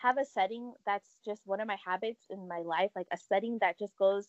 have 0.01 0.17
a 0.17 0.25
setting 0.25 0.73
that's 0.85 1.17
just 1.25 1.41
one 1.45 1.59
of 1.59 1.67
my 1.67 1.77
habits 1.85 2.23
in 2.29 2.47
my 2.47 2.59
life, 2.59 2.91
like 2.95 3.07
a 3.11 3.17
setting 3.17 3.57
that 3.61 3.77
just 3.77 3.97
goes, 3.97 4.27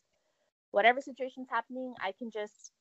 whatever 0.73 1.01
situation's 1.01 1.49
happening, 1.51 1.95
I 2.01 2.13
can 2.19 2.31
just 2.31 2.73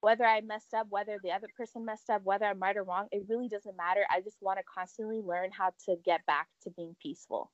whether 0.00 0.26
I 0.26 0.42
messed 0.42 0.74
up, 0.74 0.88
whether 0.90 1.18
the 1.22 1.32
other 1.32 1.48
person 1.56 1.86
messed 1.86 2.10
up, 2.10 2.20
whether 2.24 2.44
I'm 2.44 2.58
right 2.58 2.76
or 2.76 2.84
wrong, 2.84 3.08
it 3.10 3.24
really 3.26 3.48
doesn't 3.48 3.74
matter. 3.74 4.04
I 4.10 4.20
just 4.20 4.36
want 4.42 4.58
to 4.58 4.64
constantly 4.64 5.22
learn 5.22 5.50
how 5.50 5.72
to 5.86 5.96
get 6.04 6.26
back 6.26 6.48
to 6.64 6.70
being 6.70 6.94
peaceful. 7.00 7.50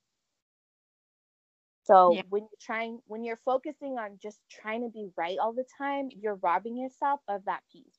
So 1.90 2.12
yeah. 2.14 2.22
when 2.28 2.42
you're 2.42 2.60
trying, 2.60 3.00
when 3.06 3.24
you're 3.24 3.40
focusing 3.44 3.98
on 3.98 4.18
just 4.22 4.38
trying 4.48 4.82
to 4.82 4.88
be 4.88 5.08
right 5.16 5.38
all 5.42 5.52
the 5.52 5.64
time, 5.76 6.08
you're 6.16 6.36
robbing 6.36 6.76
yourself 6.76 7.18
of 7.26 7.44
that 7.46 7.62
peace 7.72 7.98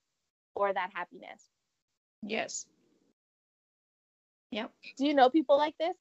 or 0.55 0.73
that 0.73 0.91
happiness. 0.93 1.43
Yes. 2.23 2.65
Yep. 4.51 4.71
Do 4.97 5.05
you 5.05 5.13
know 5.13 5.29
people 5.29 5.57
like 5.57 5.75
this? 5.77 5.95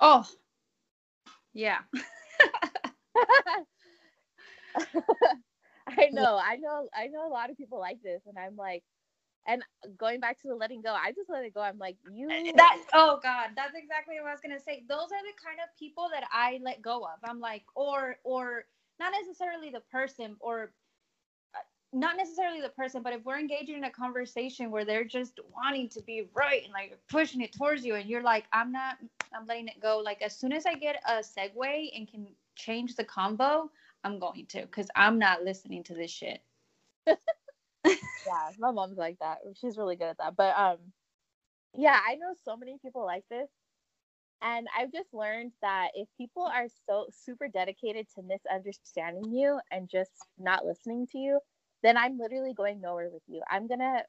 Oh, 0.00 0.24
yeah. 1.52 1.78
I 5.88 6.08
know, 6.12 6.40
I 6.40 6.56
know, 6.56 6.88
I 6.94 7.08
know 7.08 7.26
a 7.26 7.32
lot 7.32 7.50
of 7.50 7.56
people 7.56 7.80
like 7.80 8.00
this, 8.04 8.22
and 8.26 8.38
I'm 8.38 8.54
like, 8.56 8.84
and 9.48 9.62
going 9.96 10.20
back 10.20 10.40
to 10.42 10.48
the 10.48 10.54
letting 10.54 10.82
go, 10.82 10.92
I 10.92 11.10
just 11.12 11.30
let 11.30 11.44
it 11.44 11.54
go. 11.54 11.62
I'm 11.62 11.78
like, 11.78 11.96
you. 12.12 12.30
Eh, 12.30 12.52
that 12.56 12.80
oh 12.92 13.18
god, 13.22 13.50
that's 13.56 13.74
exactly 13.74 14.16
what 14.20 14.28
I 14.28 14.32
was 14.32 14.40
gonna 14.40 14.60
say. 14.60 14.84
Those 14.88 15.10
are 15.10 15.22
the 15.24 15.34
kind 15.42 15.58
of 15.62 15.76
people 15.76 16.08
that 16.12 16.24
I 16.30 16.60
let 16.62 16.82
go 16.82 17.02
of. 17.02 17.18
I'm 17.24 17.40
like, 17.40 17.64
or 17.74 18.18
or 18.22 18.66
not 19.00 19.12
necessarily 19.18 19.70
the 19.70 19.80
person, 19.90 20.36
or 20.40 20.72
uh, 21.54 21.60
not 21.94 22.18
necessarily 22.18 22.60
the 22.60 22.68
person, 22.68 23.02
but 23.02 23.14
if 23.14 23.24
we're 23.24 23.38
engaging 23.38 23.76
in 23.78 23.84
a 23.84 23.90
conversation 23.90 24.70
where 24.70 24.84
they're 24.84 25.04
just 25.04 25.40
wanting 25.56 25.88
to 25.90 26.02
be 26.02 26.28
right 26.34 26.62
and 26.64 26.72
like 26.72 26.98
pushing 27.08 27.40
it 27.40 27.52
towards 27.52 27.84
you, 27.84 27.94
and 27.94 28.08
you're 28.08 28.22
like, 28.22 28.44
I'm 28.52 28.70
not, 28.70 28.98
I'm 29.34 29.46
letting 29.46 29.68
it 29.68 29.80
go. 29.80 29.98
Like 29.98 30.20
as 30.20 30.36
soon 30.36 30.52
as 30.52 30.66
I 30.66 30.74
get 30.74 31.02
a 31.08 31.22
segue 31.22 31.88
and 31.96 32.06
can 32.06 32.26
change 32.54 32.96
the 32.96 33.04
combo, 33.04 33.70
I'm 34.04 34.18
going 34.18 34.44
to 34.46 34.60
because 34.62 34.88
I'm 34.94 35.18
not 35.18 35.42
listening 35.42 35.82
to 35.84 35.94
this 35.94 36.10
shit. 36.10 36.42
yeah, 37.88 38.50
my 38.58 38.70
mom's 38.70 38.98
like 38.98 39.18
that. 39.20 39.38
She's 39.60 39.76
really 39.76 39.96
good 39.96 40.08
at 40.08 40.18
that. 40.18 40.36
But 40.36 40.56
um 40.58 40.78
yeah, 41.74 41.98
I 42.06 42.14
know 42.16 42.34
so 42.44 42.56
many 42.56 42.76
people 42.82 43.04
like 43.04 43.24
this. 43.30 43.48
And 44.40 44.68
I've 44.76 44.92
just 44.92 45.12
learned 45.12 45.52
that 45.62 45.88
if 45.94 46.08
people 46.16 46.44
are 46.44 46.66
so 46.88 47.06
super 47.10 47.48
dedicated 47.48 48.06
to 48.14 48.22
misunderstanding 48.22 49.32
you 49.32 49.58
and 49.72 49.88
just 49.88 50.12
not 50.38 50.64
listening 50.64 51.08
to 51.12 51.18
you, 51.18 51.40
then 51.82 51.96
I'm 51.96 52.18
literally 52.18 52.54
going 52.54 52.80
nowhere 52.80 53.10
with 53.12 53.22
you. 53.26 53.42
I'm 53.50 53.66
going 53.66 53.80
to 53.80 54.02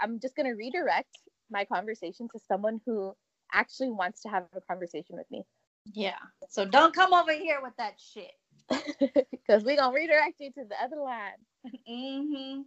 I'm 0.00 0.18
just 0.20 0.34
going 0.34 0.46
to 0.46 0.54
redirect 0.54 1.18
my 1.50 1.64
conversation 1.64 2.28
to 2.32 2.40
someone 2.48 2.80
who 2.84 3.14
actually 3.52 3.90
wants 3.90 4.22
to 4.22 4.28
have 4.28 4.44
a 4.54 4.60
conversation 4.60 5.16
with 5.16 5.30
me. 5.30 5.44
Yeah. 5.92 6.18
So 6.48 6.64
don't 6.64 6.94
come 6.94 7.12
over 7.12 7.32
here 7.32 7.60
with 7.62 7.76
that 7.78 7.94
shit. 7.98 8.32
because 9.30 9.64
we're 9.64 9.76
gonna 9.76 9.94
redirect 9.94 10.36
you 10.38 10.50
to 10.52 10.64
the 10.68 10.76
other 10.82 10.96
line. 10.96 11.32
Mm-hmm. 11.66 12.62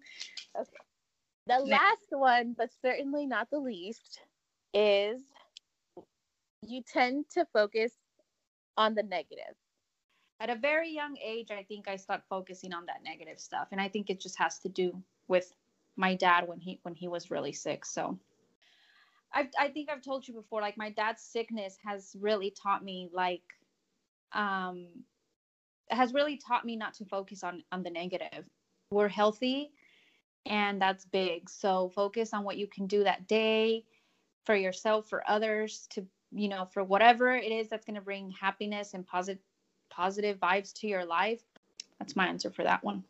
Okay. 0.59 0.69
The 1.47 1.59
last 1.59 2.07
one, 2.09 2.55
but 2.57 2.69
certainly 2.81 3.25
not 3.27 3.49
the 3.51 3.59
least, 3.59 4.19
is 4.73 5.21
you 6.61 6.81
tend 6.81 7.25
to 7.31 7.45
focus 7.53 7.91
on 8.77 8.95
the 8.95 9.03
negative. 9.03 9.55
At 10.39 10.49
a 10.49 10.55
very 10.55 10.89
young 10.89 11.17
age, 11.23 11.51
I 11.51 11.63
think 11.63 11.87
I 11.87 11.95
stopped 11.95 12.27
focusing 12.29 12.73
on 12.73 12.85
that 12.87 13.03
negative 13.03 13.39
stuff, 13.39 13.67
and 13.71 13.79
I 13.79 13.87
think 13.87 14.09
it 14.09 14.19
just 14.19 14.37
has 14.39 14.59
to 14.59 14.69
do 14.69 15.01
with 15.27 15.53
my 15.95 16.15
dad 16.15 16.47
when 16.47 16.59
he 16.59 16.79
when 16.83 16.93
he 16.95 17.07
was 17.07 17.31
really 17.31 17.53
sick. 17.53 17.85
So, 17.85 18.19
I 19.33 19.49
I 19.57 19.69
think 19.69 19.89
I've 19.89 20.01
told 20.01 20.27
you 20.27 20.33
before, 20.33 20.61
like 20.61 20.77
my 20.77 20.89
dad's 20.89 21.21
sickness 21.21 21.77
has 21.85 22.15
really 22.19 22.51
taught 22.51 22.83
me 22.83 23.09
like 23.13 23.43
um 24.33 24.87
has 25.89 26.13
really 26.13 26.37
taught 26.37 26.65
me 26.65 26.75
not 26.75 26.95
to 26.95 27.05
focus 27.05 27.43
on 27.43 27.63
on 27.71 27.83
the 27.83 27.91
negative. 27.91 28.45
We're 28.91 29.07
healthy 29.07 29.71
and 30.45 30.81
that's 30.81 31.05
big. 31.05 31.49
So 31.49 31.89
focus 31.89 32.33
on 32.33 32.43
what 32.43 32.57
you 32.57 32.67
can 32.67 32.87
do 32.87 33.03
that 33.03 33.27
day 33.27 33.85
for 34.45 34.55
yourself, 34.55 35.09
for 35.09 35.23
others, 35.29 35.87
to 35.91 36.05
you 36.31 36.49
know, 36.49 36.65
for 36.65 36.83
whatever 36.83 37.33
it 37.35 37.51
is 37.51 37.69
that's 37.69 37.85
going 37.85 37.95
to 37.95 38.01
bring 38.01 38.31
happiness 38.31 38.93
and 38.93 39.05
positive 39.05 39.41
positive 39.89 40.37
vibes 40.39 40.73
to 40.73 40.87
your 40.87 41.05
life. 41.05 41.41
That's 41.99 42.15
my 42.15 42.27
answer 42.27 42.49
for 42.49 42.63
that 42.63 42.83
one. 42.83 43.03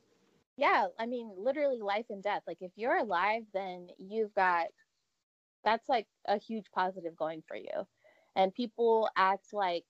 Yeah, 0.58 0.88
I 1.00 1.06
mean, 1.06 1.32
literally 1.36 1.82
life 1.82 2.06
and 2.10 2.22
death. 2.22 2.44
Like 2.46 2.60
if 2.62 2.72
you're 2.76 2.98
alive, 2.98 3.44
then 3.54 3.88
you've 3.98 4.34
got 4.36 4.68
that's 5.64 5.90
like 5.90 6.08
a 6.28 6.38
huge 6.38 6.66
positive 6.74 7.16
going 7.18 7.44
for 7.48 7.58
you. 7.58 7.88
And 8.36 8.54
people 8.54 9.10
act 9.18 9.54
like 9.54 9.86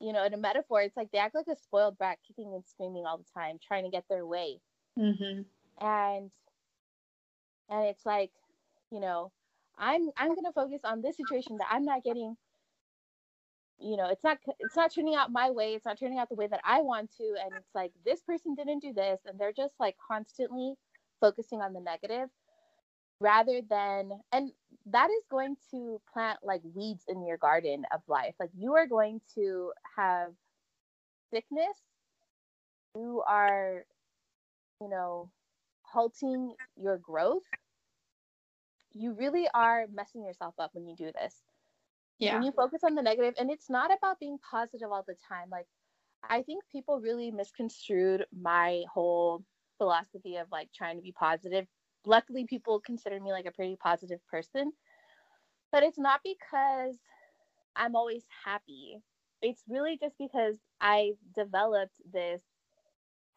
you 0.00 0.12
know, 0.12 0.24
in 0.24 0.34
a 0.34 0.38
metaphor, 0.38 0.80
it's 0.82 0.96
like 0.96 1.10
they 1.10 1.18
act 1.18 1.34
like 1.34 1.46
a 1.48 1.56
spoiled 1.56 1.98
brat, 1.98 2.18
kicking 2.26 2.52
and 2.54 2.64
screaming 2.64 3.04
all 3.06 3.18
the 3.18 3.24
time, 3.34 3.58
trying 3.66 3.84
to 3.84 3.90
get 3.90 4.04
their 4.08 4.26
way. 4.26 4.60
Mm-hmm. 4.98 5.42
And 5.84 6.30
and 7.68 7.84
it's 7.86 8.06
like, 8.06 8.30
you 8.90 9.00
know, 9.00 9.32
I'm 9.76 10.10
I'm 10.16 10.34
gonna 10.34 10.52
focus 10.52 10.80
on 10.84 11.02
this 11.02 11.16
situation 11.16 11.56
that 11.58 11.68
I'm 11.70 11.84
not 11.84 12.04
getting. 12.04 12.36
You 13.80 13.96
know, 13.96 14.08
it's 14.08 14.24
not 14.24 14.38
it's 14.58 14.76
not 14.76 14.92
turning 14.94 15.14
out 15.14 15.32
my 15.32 15.50
way. 15.50 15.74
It's 15.74 15.84
not 15.84 15.98
turning 15.98 16.18
out 16.18 16.28
the 16.28 16.34
way 16.34 16.48
that 16.48 16.60
I 16.64 16.80
want 16.80 17.10
to. 17.18 17.34
And 17.44 17.52
it's 17.56 17.74
like 17.74 17.92
this 18.04 18.20
person 18.22 18.54
didn't 18.54 18.80
do 18.80 18.92
this, 18.92 19.20
and 19.26 19.38
they're 19.38 19.52
just 19.52 19.74
like 19.78 19.96
constantly 20.06 20.74
focusing 21.20 21.60
on 21.60 21.72
the 21.72 21.80
negative 21.80 22.28
rather 23.20 23.60
than 23.68 24.12
and 24.32 24.52
that 24.86 25.10
is 25.10 25.24
going 25.30 25.56
to 25.70 26.00
plant 26.12 26.38
like 26.42 26.62
weeds 26.74 27.04
in 27.08 27.26
your 27.26 27.36
garden 27.38 27.84
of 27.94 28.00
life 28.08 28.34
like 28.40 28.50
you 28.56 28.74
are 28.74 28.86
going 28.86 29.20
to 29.34 29.72
have 29.96 30.32
sickness 31.32 31.76
You 32.94 33.22
are, 33.26 33.84
you 34.80 34.88
know, 34.88 35.30
halting 35.82 36.54
your 36.76 36.98
growth, 36.98 37.44
you 38.94 39.12
really 39.12 39.48
are 39.54 39.86
messing 39.92 40.24
yourself 40.24 40.54
up 40.58 40.70
when 40.74 40.86
you 40.86 40.96
do 40.96 41.12
this. 41.12 41.34
Yeah. 42.18 42.34
When 42.34 42.44
you 42.44 42.52
focus 42.52 42.82
on 42.84 42.94
the 42.94 43.02
negative, 43.02 43.34
and 43.38 43.50
it's 43.50 43.70
not 43.70 43.92
about 43.96 44.20
being 44.20 44.38
positive 44.50 44.90
all 44.92 45.04
the 45.06 45.16
time. 45.28 45.50
Like, 45.50 45.66
I 46.28 46.42
think 46.42 46.64
people 46.72 47.00
really 47.00 47.30
misconstrued 47.30 48.26
my 48.32 48.84
whole 48.92 49.44
philosophy 49.78 50.36
of 50.36 50.48
like 50.50 50.70
trying 50.74 50.96
to 50.96 51.02
be 51.02 51.12
positive. 51.12 51.66
Luckily, 52.06 52.46
people 52.46 52.80
consider 52.80 53.20
me 53.20 53.32
like 53.32 53.46
a 53.46 53.52
pretty 53.52 53.76
positive 53.76 54.20
person, 54.30 54.72
but 55.72 55.82
it's 55.82 55.98
not 55.98 56.20
because 56.24 56.96
I'm 57.76 57.94
always 57.94 58.24
happy. 58.44 58.98
It's 59.42 59.62
really 59.68 59.98
just 60.00 60.16
because 60.18 60.56
I 60.80 61.12
developed 61.34 61.96
this 62.12 62.42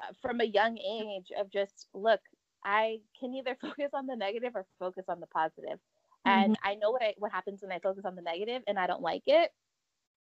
uh, 0.01 0.13
from 0.21 0.41
a 0.41 0.45
young 0.45 0.77
age 0.77 1.31
of 1.37 1.51
just 1.51 1.87
look, 1.93 2.21
I 2.63 2.99
can 3.19 3.33
either 3.33 3.55
focus 3.61 3.91
on 3.93 4.07
the 4.07 4.15
negative 4.15 4.53
or 4.55 4.65
focus 4.79 5.05
on 5.07 5.19
the 5.19 5.27
positive. 5.27 5.79
And 6.25 6.53
mm-hmm. 6.53 6.67
I 6.67 6.75
know 6.75 6.91
what 6.91 7.01
I 7.01 7.13
what 7.17 7.31
happens 7.31 7.61
when 7.61 7.71
I 7.71 7.79
focus 7.79 8.05
on 8.05 8.15
the 8.15 8.21
negative 8.21 8.61
and 8.67 8.77
I 8.77 8.87
don't 8.87 9.01
like 9.01 9.23
it. 9.25 9.51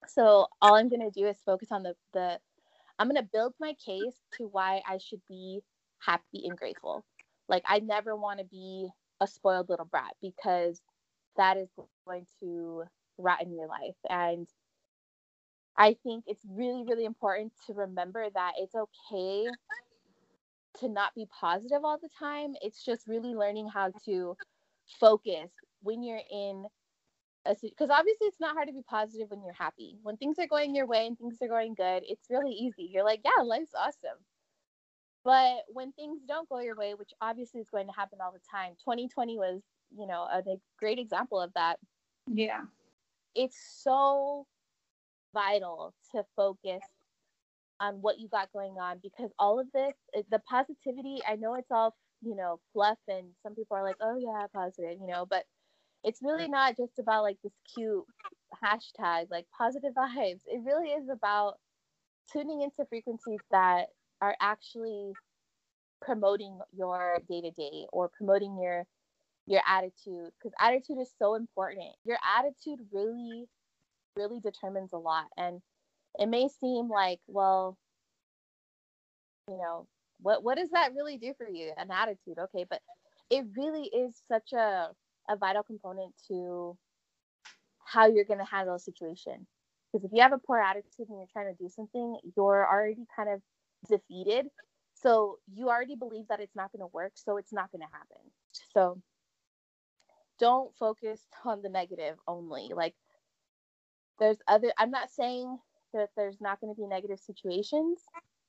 So 0.08 0.46
all 0.60 0.74
I'm 0.74 0.88
gonna 0.88 1.10
do 1.10 1.26
is 1.26 1.36
focus 1.44 1.68
on 1.70 1.82
the 1.82 1.94
the 2.12 2.38
I'm 2.98 3.08
gonna 3.08 3.28
build 3.32 3.54
my 3.60 3.74
case 3.74 4.20
to 4.36 4.46
why 4.46 4.82
I 4.88 4.98
should 4.98 5.20
be 5.28 5.60
happy 5.98 6.46
and 6.46 6.56
grateful. 6.56 7.04
Like 7.48 7.62
I 7.66 7.80
never 7.80 8.16
want 8.16 8.40
to 8.40 8.44
be 8.44 8.88
a 9.20 9.26
spoiled 9.26 9.68
little 9.68 9.86
brat 9.86 10.14
because 10.20 10.80
that 11.36 11.56
is 11.56 11.68
going 12.06 12.26
to 12.40 12.84
rotten 13.18 13.52
your 13.52 13.68
life. 13.68 13.96
And 14.08 14.48
I 15.76 15.96
think 16.02 16.24
it's 16.26 16.44
really, 16.48 16.84
really 16.84 17.04
important 17.04 17.52
to 17.66 17.74
remember 17.74 18.26
that 18.34 18.52
it's 18.58 18.74
okay 18.74 19.46
to 20.80 20.88
not 20.88 21.14
be 21.14 21.26
positive 21.40 21.84
all 21.84 21.98
the 22.00 22.08
time. 22.18 22.54
It's 22.62 22.84
just 22.84 23.06
really 23.06 23.34
learning 23.34 23.68
how 23.68 23.92
to 24.04 24.36
focus 25.00 25.50
when 25.82 26.02
you're 26.02 26.20
in 26.30 26.66
a 27.46 27.54
because 27.62 27.90
obviously 27.90 28.26
it's 28.26 28.40
not 28.40 28.54
hard 28.54 28.68
to 28.68 28.74
be 28.74 28.82
positive 28.88 29.30
when 29.30 29.42
you're 29.42 29.54
happy. 29.54 29.96
When 30.02 30.16
things 30.16 30.38
are 30.38 30.46
going 30.46 30.74
your 30.74 30.86
way 30.86 31.06
and 31.06 31.16
things 31.18 31.38
are 31.42 31.48
going 31.48 31.74
good, 31.74 32.02
it's 32.06 32.28
really 32.30 32.52
easy. 32.52 32.90
You're 32.92 33.04
like, 33.04 33.20
yeah, 33.24 33.42
life's 33.42 33.74
awesome. 33.76 34.18
But 35.26 35.64
when 35.66 35.90
things 35.90 36.20
don't 36.28 36.48
go 36.48 36.60
your 36.60 36.76
way, 36.76 36.94
which 36.94 37.10
obviously 37.20 37.60
is 37.60 37.68
going 37.68 37.88
to 37.88 37.92
happen 37.92 38.20
all 38.22 38.30
the 38.30 38.38
time, 38.48 38.74
2020 38.78 39.36
was, 39.36 39.60
you 39.98 40.06
know, 40.06 40.22
a, 40.22 40.40
great 40.78 41.00
example 41.00 41.40
of 41.40 41.52
that. 41.56 41.80
Yeah. 42.32 42.60
It's 43.34 43.58
so 43.82 44.46
vital 45.34 45.92
to 46.12 46.22
focus 46.36 46.80
on 47.80 47.96
what 48.02 48.20
you 48.20 48.28
got 48.28 48.52
going 48.52 48.74
on 48.80 49.00
because 49.02 49.32
all 49.36 49.58
of 49.58 49.66
this, 49.74 49.94
the 50.30 50.38
positivity, 50.48 51.18
I 51.28 51.34
know 51.34 51.56
it's 51.56 51.72
all, 51.72 51.96
you 52.22 52.36
know, 52.36 52.60
fluff 52.72 52.98
and 53.08 53.26
some 53.42 53.56
people 53.56 53.76
are 53.76 53.82
like, 53.82 53.96
oh 54.00 54.16
yeah, 54.16 54.46
positive, 54.54 54.96
you 55.00 55.08
know, 55.08 55.26
but 55.28 55.42
it's 56.04 56.20
really 56.22 56.46
not 56.46 56.76
just 56.76 57.00
about 57.00 57.24
like 57.24 57.38
this 57.42 57.52
cute 57.74 58.04
hashtag, 58.64 59.26
like 59.32 59.46
positive 59.58 59.92
vibes. 59.98 60.42
It 60.46 60.62
really 60.64 60.90
is 60.90 61.08
about 61.12 61.54
tuning 62.32 62.62
into 62.62 62.88
frequencies 62.88 63.40
that 63.50 63.86
are 64.20 64.36
actually 64.40 65.12
promoting 66.00 66.58
your 66.76 67.18
day 67.28 67.40
to 67.40 67.50
day 67.50 67.86
or 67.92 68.08
promoting 68.08 68.58
your 68.60 68.84
your 69.46 69.60
attitude 69.66 70.30
because 70.38 70.52
attitude 70.60 70.98
is 71.00 71.12
so 71.18 71.34
important. 71.34 71.94
Your 72.04 72.18
attitude 72.38 72.80
really 72.92 73.44
really 74.16 74.40
determines 74.40 74.92
a 74.92 74.98
lot. 74.98 75.26
And 75.36 75.60
it 76.18 76.26
may 76.26 76.48
seem 76.60 76.88
like 76.88 77.20
well 77.26 77.76
you 79.48 79.56
know 79.56 79.86
what 80.20 80.42
what 80.42 80.56
does 80.56 80.70
that 80.70 80.94
really 80.94 81.16
do 81.16 81.34
for 81.36 81.48
you? 81.48 81.72
An 81.76 81.90
attitude 81.90 82.38
okay 82.38 82.64
but 82.68 82.80
it 83.30 83.44
really 83.56 83.84
is 83.84 84.20
such 84.28 84.52
a 84.52 84.88
a 85.28 85.36
vital 85.36 85.62
component 85.62 86.14
to 86.28 86.76
how 87.84 88.06
you're 88.06 88.24
going 88.24 88.38
to 88.38 88.44
handle 88.44 88.76
a 88.76 88.78
situation. 88.78 89.46
Because 89.92 90.04
if 90.04 90.12
you 90.12 90.22
have 90.22 90.32
a 90.32 90.38
poor 90.38 90.58
attitude 90.58 91.08
and 91.08 91.18
you're 91.18 91.26
trying 91.32 91.52
to 91.54 91.62
do 91.62 91.68
something 91.68 92.18
you're 92.36 92.66
already 92.68 93.06
kind 93.16 93.28
of 93.28 93.40
defeated. 93.86 94.46
So 94.94 95.38
you 95.52 95.68
already 95.68 95.96
believe 95.96 96.28
that 96.28 96.40
it's 96.40 96.56
not 96.56 96.72
going 96.72 96.80
to 96.80 96.92
work 96.92 97.12
so 97.14 97.36
it's 97.36 97.52
not 97.52 97.70
going 97.72 97.82
to 97.82 97.92
happen. 97.92 98.30
So 98.72 99.00
don't 100.38 100.74
focus 100.78 101.26
on 101.44 101.62
the 101.62 101.68
negative 101.68 102.16
only. 102.26 102.70
Like 102.74 102.94
there's 104.18 104.38
other 104.48 104.72
i'm 104.78 104.90
not 104.90 105.10
saying 105.10 105.58
that 105.92 106.08
there's 106.16 106.40
not 106.40 106.60
going 106.60 106.74
to 106.74 106.80
be 106.80 106.86
negative 106.86 107.18
situations 107.18 108.00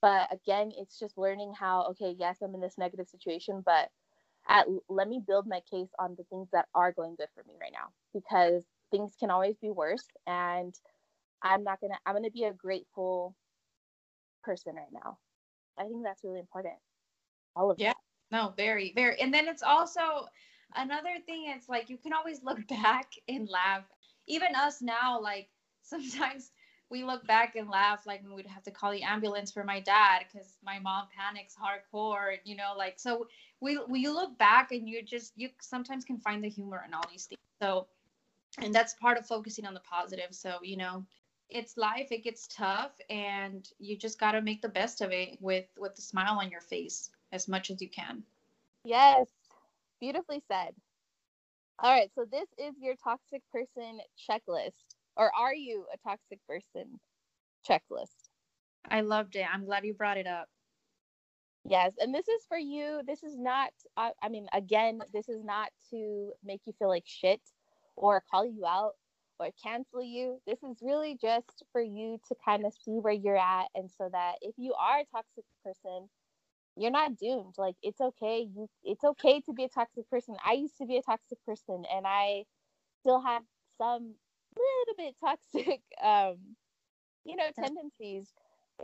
but 0.02 0.28
again 0.32 0.72
it's 0.78 1.00
just 1.00 1.18
learning 1.18 1.54
how 1.58 1.84
okay 1.90 2.16
yes 2.18 2.38
i'm 2.42 2.54
in 2.56 2.62
this 2.62 2.78
negative 2.78 3.08
situation 3.08 3.62
but 3.66 3.90
at 4.50 4.66
let 4.90 5.10
me 5.10 5.22
build 5.26 5.46
my 5.48 5.62
case 5.72 5.90
on 6.00 6.16
the 6.18 6.24
things 6.26 6.48
that 6.52 6.66
are 6.74 6.92
going 6.92 7.16
good 7.18 7.28
for 7.34 7.44
me 7.48 7.54
right 7.60 7.74
now 7.74 7.90
because 8.14 8.66
things 8.92 9.14
can 9.20 9.30
always 9.30 9.58
be 9.58 9.70
worse 9.70 10.06
and 10.26 10.76
i'm 11.42 11.64
not 11.64 11.80
gonna 11.82 11.98
i'm 12.06 12.16
gonna 12.16 12.32
be 12.32 12.46
a 12.46 12.54
grateful 12.54 13.36
person 14.44 14.76
right 14.76 14.94
now 14.94 15.18
i 15.78 15.84
think 15.84 16.04
that's 16.04 16.24
really 16.24 16.40
important. 16.40 16.76
All 17.56 17.72
of 17.72 17.80
yeah. 17.80 17.90
that. 17.90 17.98
no 18.32 18.54
very 18.58 18.94
very. 18.96 19.20
And 19.20 19.34
then 19.34 19.48
it's 19.48 19.64
also 19.64 20.28
another 20.76 21.16
thing 21.26 21.46
it's 21.56 21.70
like 21.70 21.90
you 21.90 21.98
can 21.98 22.14
always 22.14 22.44
look 22.44 22.66
back 22.70 23.12
and 23.28 23.50
laugh. 23.50 23.84
Even 24.28 24.56
us 24.56 24.82
now 24.82 25.22
like 25.22 25.50
sometimes 25.82 26.52
we 26.90 27.04
look 27.04 27.26
back 27.28 27.56
and 27.56 27.70
laugh 27.70 28.06
like 28.06 28.24
we 28.24 28.34
would 28.34 28.46
have 28.46 28.64
to 28.64 28.72
call 28.72 28.92
the 28.92 29.04
ambulance 29.04 29.52
for 29.52 29.64
my 29.64 29.80
dad 29.80 30.24
because 30.32 30.58
my 30.64 30.80
mom 30.80 31.06
panics 31.18 31.54
hardcore 31.54 32.38
you 32.46 32.56
know 32.56 32.74
like 32.78 32.98
so 32.98 33.28
we 33.60 33.80
we 33.90 34.08
look 34.08 34.38
back 34.38 34.72
and 34.72 34.88
you 34.88 35.02
just 35.04 35.34
you 35.36 35.50
sometimes 35.60 36.06
can 36.06 36.18
find 36.18 36.44
the 36.44 36.50
humor 36.50 36.84
in 36.88 36.94
all 36.94 37.04
these 37.12 37.26
things. 37.26 37.42
So 37.62 37.88
and 38.60 38.74
that's 38.74 38.94
part 38.96 39.18
of 39.18 39.26
focusing 39.26 39.66
on 39.66 39.74
the 39.74 39.82
positive. 39.82 40.32
So 40.32 40.58
you 40.62 40.78
know 40.78 41.06
it's 41.50 41.78
life 41.78 42.12
it 42.12 42.24
gets 42.24 42.48
tough 42.48 42.92
and 43.10 43.70
you 43.80 43.98
just 43.98 44.20
got 44.20 44.34
to 44.34 44.42
make 44.42 44.62
the 44.62 44.70
best 44.70 45.02
of 45.02 45.12
it 45.12 45.38
with 45.40 45.66
with 45.78 45.98
a 45.98 46.02
smile 46.02 46.40
on 46.40 46.52
your 46.52 46.62
face 46.62 47.10
as 47.32 47.48
much 47.48 47.70
as 47.72 47.82
you 47.82 47.90
can. 47.90 48.24
Yes. 48.84 49.28
Beautifully 50.00 50.42
said. 50.48 50.74
All 51.80 51.92
right 51.92 52.12
so 52.16 52.26
this 52.30 52.50
is 52.58 52.76
your 52.82 52.96
toxic 53.02 53.42
person 53.52 54.00
checklist 54.30 54.96
or 55.16 55.32
are 55.36 55.54
you 55.54 55.86
a 55.94 55.98
toxic 55.98 56.40
person 56.48 57.00
checklist? 57.68 58.30
I 58.90 59.02
loved 59.02 59.36
it. 59.36 59.46
I'm 59.52 59.66
glad 59.66 59.86
you 59.86 59.94
brought 59.94 60.18
it 60.18 60.28
up. 60.28 60.50
Yes 61.66 61.94
and 62.00 62.14
this 62.14 62.28
is 62.28 62.46
for 62.48 62.58
you. 62.58 63.02
This 63.08 63.24
is 63.24 63.38
not 63.38 63.72
uh, 63.96 64.10
i 64.22 64.28
mean 64.28 64.48
again 64.54 65.00
this 65.14 65.30
is 65.30 65.44
not 65.44 65.70
to 65.92 66.34
make 66.44 66.62
you 66.66 66.74
feel 66.78 66.90
like 66.90 67.04
shit 67.06 67.42
or 67.96 68.24
call 68.30 68.46
you 68.46 68.66
out 68.66 68.94
or 69.40 69.50
cancel 69.64 70.04
you 70.04 70.40
this 70.48 70.60
is 70.64 70.78
really 70.82 71.18
just 71.22 71.64
for 71.72 71.82
you 71.82 72.20
to 72.28 72.36
kind 72.44 72.66
of 72.66 72.74
see 72.74 73.00
where 73.00 73.14
you're 73.14 73.38
at. 73.38 73.68
And 73.76 73.90
so 73.98 74.10
that 74.12 74.36
if 74.42 74.56
you 74.58 74.74
are 74.74 75.00
a 75.00 75.06
toxic 75.06 75.46
person 75.64 76.10
you're 76.78 76.92
not 76.92 77.18
doomed. 77.18 77.56
Like 77.58 77.76
it's 77.82 78.00
okay. 78.00 78.48
You 78.56 78.68
it's 78.84 79.04
okay 79.04 79.42
to 79.42 79.54
be 79.54 79.64
a 79.66 79.70
toxic 79.70 80.10
person. 80.10 80.36
I 80.46 80.54
used 80.54 80.78
to 80.78 80.86
be 80.86 80.98
a 80.98 81.02
toxic 81.02 81.40
person 81.46 81.84
and 81.94 82.06
i 82.08 82.44
still 83.02 83.22
have 83.22 83.44
some 83.78 84.16
little 84.56 84.96
bit 84.98 85.16
toxic 85.24 85.82
um 86.04 86.38
you 87.26 87.36
know 87.36 87.46
tendencies. 87.60 88.32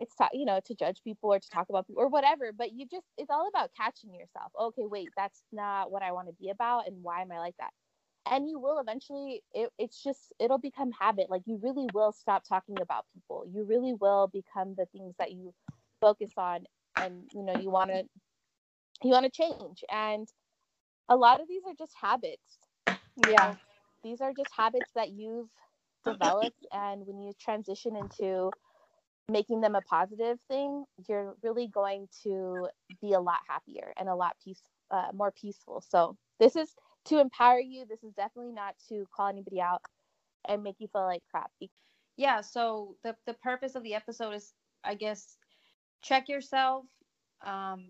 It's 0.02 0.16
to, 0.18 0.28
you 0.34 0.46
know 0.46 0.60
to 0.66 0.76
judge 0.76 1.02
people 1.04 1.34
or 1.34 1.39
to 1.39 1.50
talk 1.50 1.70
about 1.70 1.88
people 1.88 2.02
or 2.02 2.10
whatever 2.10 2.52
but 2.52 2.74
you 2.74 2.88
just 2.92 3.06
it's 3.18 3.30
all 3.30 3.48
about 3.48 3.72
catching 3.78 4.13
yourself. 4.13 4.52
Okay 4.60 4.86
wait 4.86 5.10
that's 5.18 5.44
not 5.52 5.92
what 5.92 6.04
i 6.04 6.12
want 6.12 6.28
to 6.28 6.34
be 6.34 6.50
about 6.50 6.88
and 6.88 6.98
why 7.04 7.22
am 7.22 7.32
i 7.32 7.39
like 7.39 7.56
that 7.60 7.72
and 8.30 8.48
you 8.48 8.60
will 8.60 8.80
eventually 8.80 9.42
it, 9.54 9.70
it's 9.78 10.02
just 10.02 10.34
it'll 10.40 10.58
become 10.58 10.92
habit. 10.92 11.30
Like 11.30 11.44
you 11.46 11.60
really 11.62 11.88
will 11.94 12.12
stop 12.12 12.44
talking 12.48 12.76
about 12.82 13.06
people. 13.14 13.46
You 13.52 13.64
really 13.64 13.94
will 13.94 14.28
become 14.28 14.76
the 14.78 14.86
things 14.88 15.16
that 15.20 15.32
you 15.32 15.54
focus 16.02 16.32
on 16.38 16.66
and 16.98 17.24
you 17.34 17.44
know 17.44 17.58
you 17.60 17.70
want 17.70 17.90
to 17.90 18.04
you 19.04 19.12
want 19.12 19.26
to 19.26 19.32
change. 19.32 19.84
And 19.92 20.28
a 21.10 21.16
lot 21.16 21.42
of 21.42 21.48
these 21.48 21.64
are 21.68 21.74
just 21.78 21.94
habits. 22.00 22.60
Yeah. 23.28 23.56
These 24.04 24.22
are 24.22 24.34
just 24.34 24.52
habits 24.56 24.92
that 24.96 25.12
you've 25.12 25.50
developed 26.06 26.66
and 26.74 27.06
when 27.08 27.22
you 27.22 27.34
transition 27.40 27.96
into 27.96 28.52
making 29.30 29.62
them 29.62 29.74
a 29.76 29.82
positive 29.82 30.38
thing 30.50 30.84
you're 31.08 31.36
really 31.42 31.68
going 31.68 32.08
to 32.24 32.68
be 33.02 33.14
a 33.14 33.20
lot 33.20 33.40
happier 33.48 33.94
and 33.98 34.10
a 34.10 34.16
lot 34.16 34.36
peace 34.44 34.62
uh, 34.92 35.08
more 35.14 35.32
peaceful. 35.32 35.82
So 35.88 36.18
this 36.40 36.56
is 36.56 36.76
to 37.06 37.20
empower 37.20 37.60
you 37.60 37.86
this 37.86 38.04
is 38.04 38.13
definitely 38.13 38.52
not 38.52 38.76
to 38.89 39.06
call 39.16 39.28
anybody 39.28 39.60
out 39.60 39.82
and 40.48 40.63
make 40.63 40.76
you 40.80 40.88
feel 40.92 41.06
like 41.06 41.22
crap 41.30 41.52
yeah 42.18 42.42
so 42.42 42.96
the, 43.04 43.16
the 43.26 43.34
purpose 43.36 43.76
of 43.76 43.84
the 43.84 43.94
episode 43.94 44.32
is 44.32 44.54
i 44.84 44.94
guess 44.94 45.38
check 46.02 46.30
yourself 46.30 46.86
um, 47.46 47.88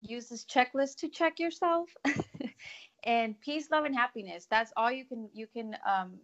use 0.00 0.28
this 0.28 0.44
checklist 0.46 0.96
to 0.96 1.08
check 1.08 1.38
yourself 1.38 1.90
and 3.04 3.38
peace 3.40 3.68
love 3.70 3.84
and 3.84 3.94
happiness 3.94 4.46
that's 4.50 4.72
all 4.76 4.90
you 4.90 5.04
can 5.04 5.28
you 5.34 5.46
can 5.46 5.76
um, 5.86 6.14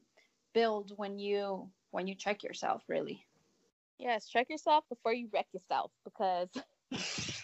build 0.54 0.92
when 0.96 1.18
you 1.18 1.68
when 1.90 2.06
you 2.06 2.14
check 2.14 2.42
yourself 2.42 2.82
really 2.88 3.26
yes 3.98 4.26
check 4.26 4.48
yourself 4.48 4.84
before 4.88 5.12
you 5.12 5.28
wreck 5.32 5.46
yourself 5.52 5.90
because 6.04 6.48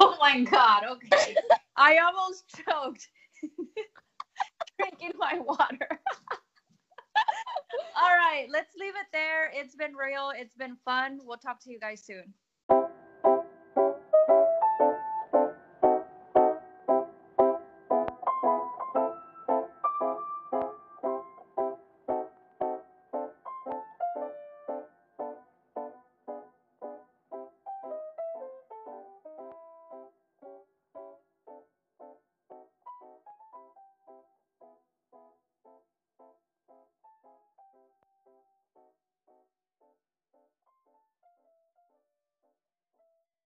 oh 0.00 0.16
my 0.20 0.40
god. 0.42 0.84
Okay. 0.90 1.36
I 1.76 1.98
almost 1.98 2.44
choked 2.48 3.08
drinking 4.78 5.12
my 5.18 5.38
water. 5.38 5.88
All 7.96 8.16
right, 8.16 8.46
let's 8.50 8.74
leave 8.78 8.94
it 8.94 9.06
there. 9.12 9.50
It's 9.54 9.74
been 9.74 9.94
real. 9.94 10.32
It's 10.34 10.54
been 10.54 10.76
fun. 10.84 11.20
We'll 11.22 11.38
talk 11.38 11.62
to 11.64 11.70
you 11.70 11.78
guys 11.78 12.04
soon. 12.04 12.32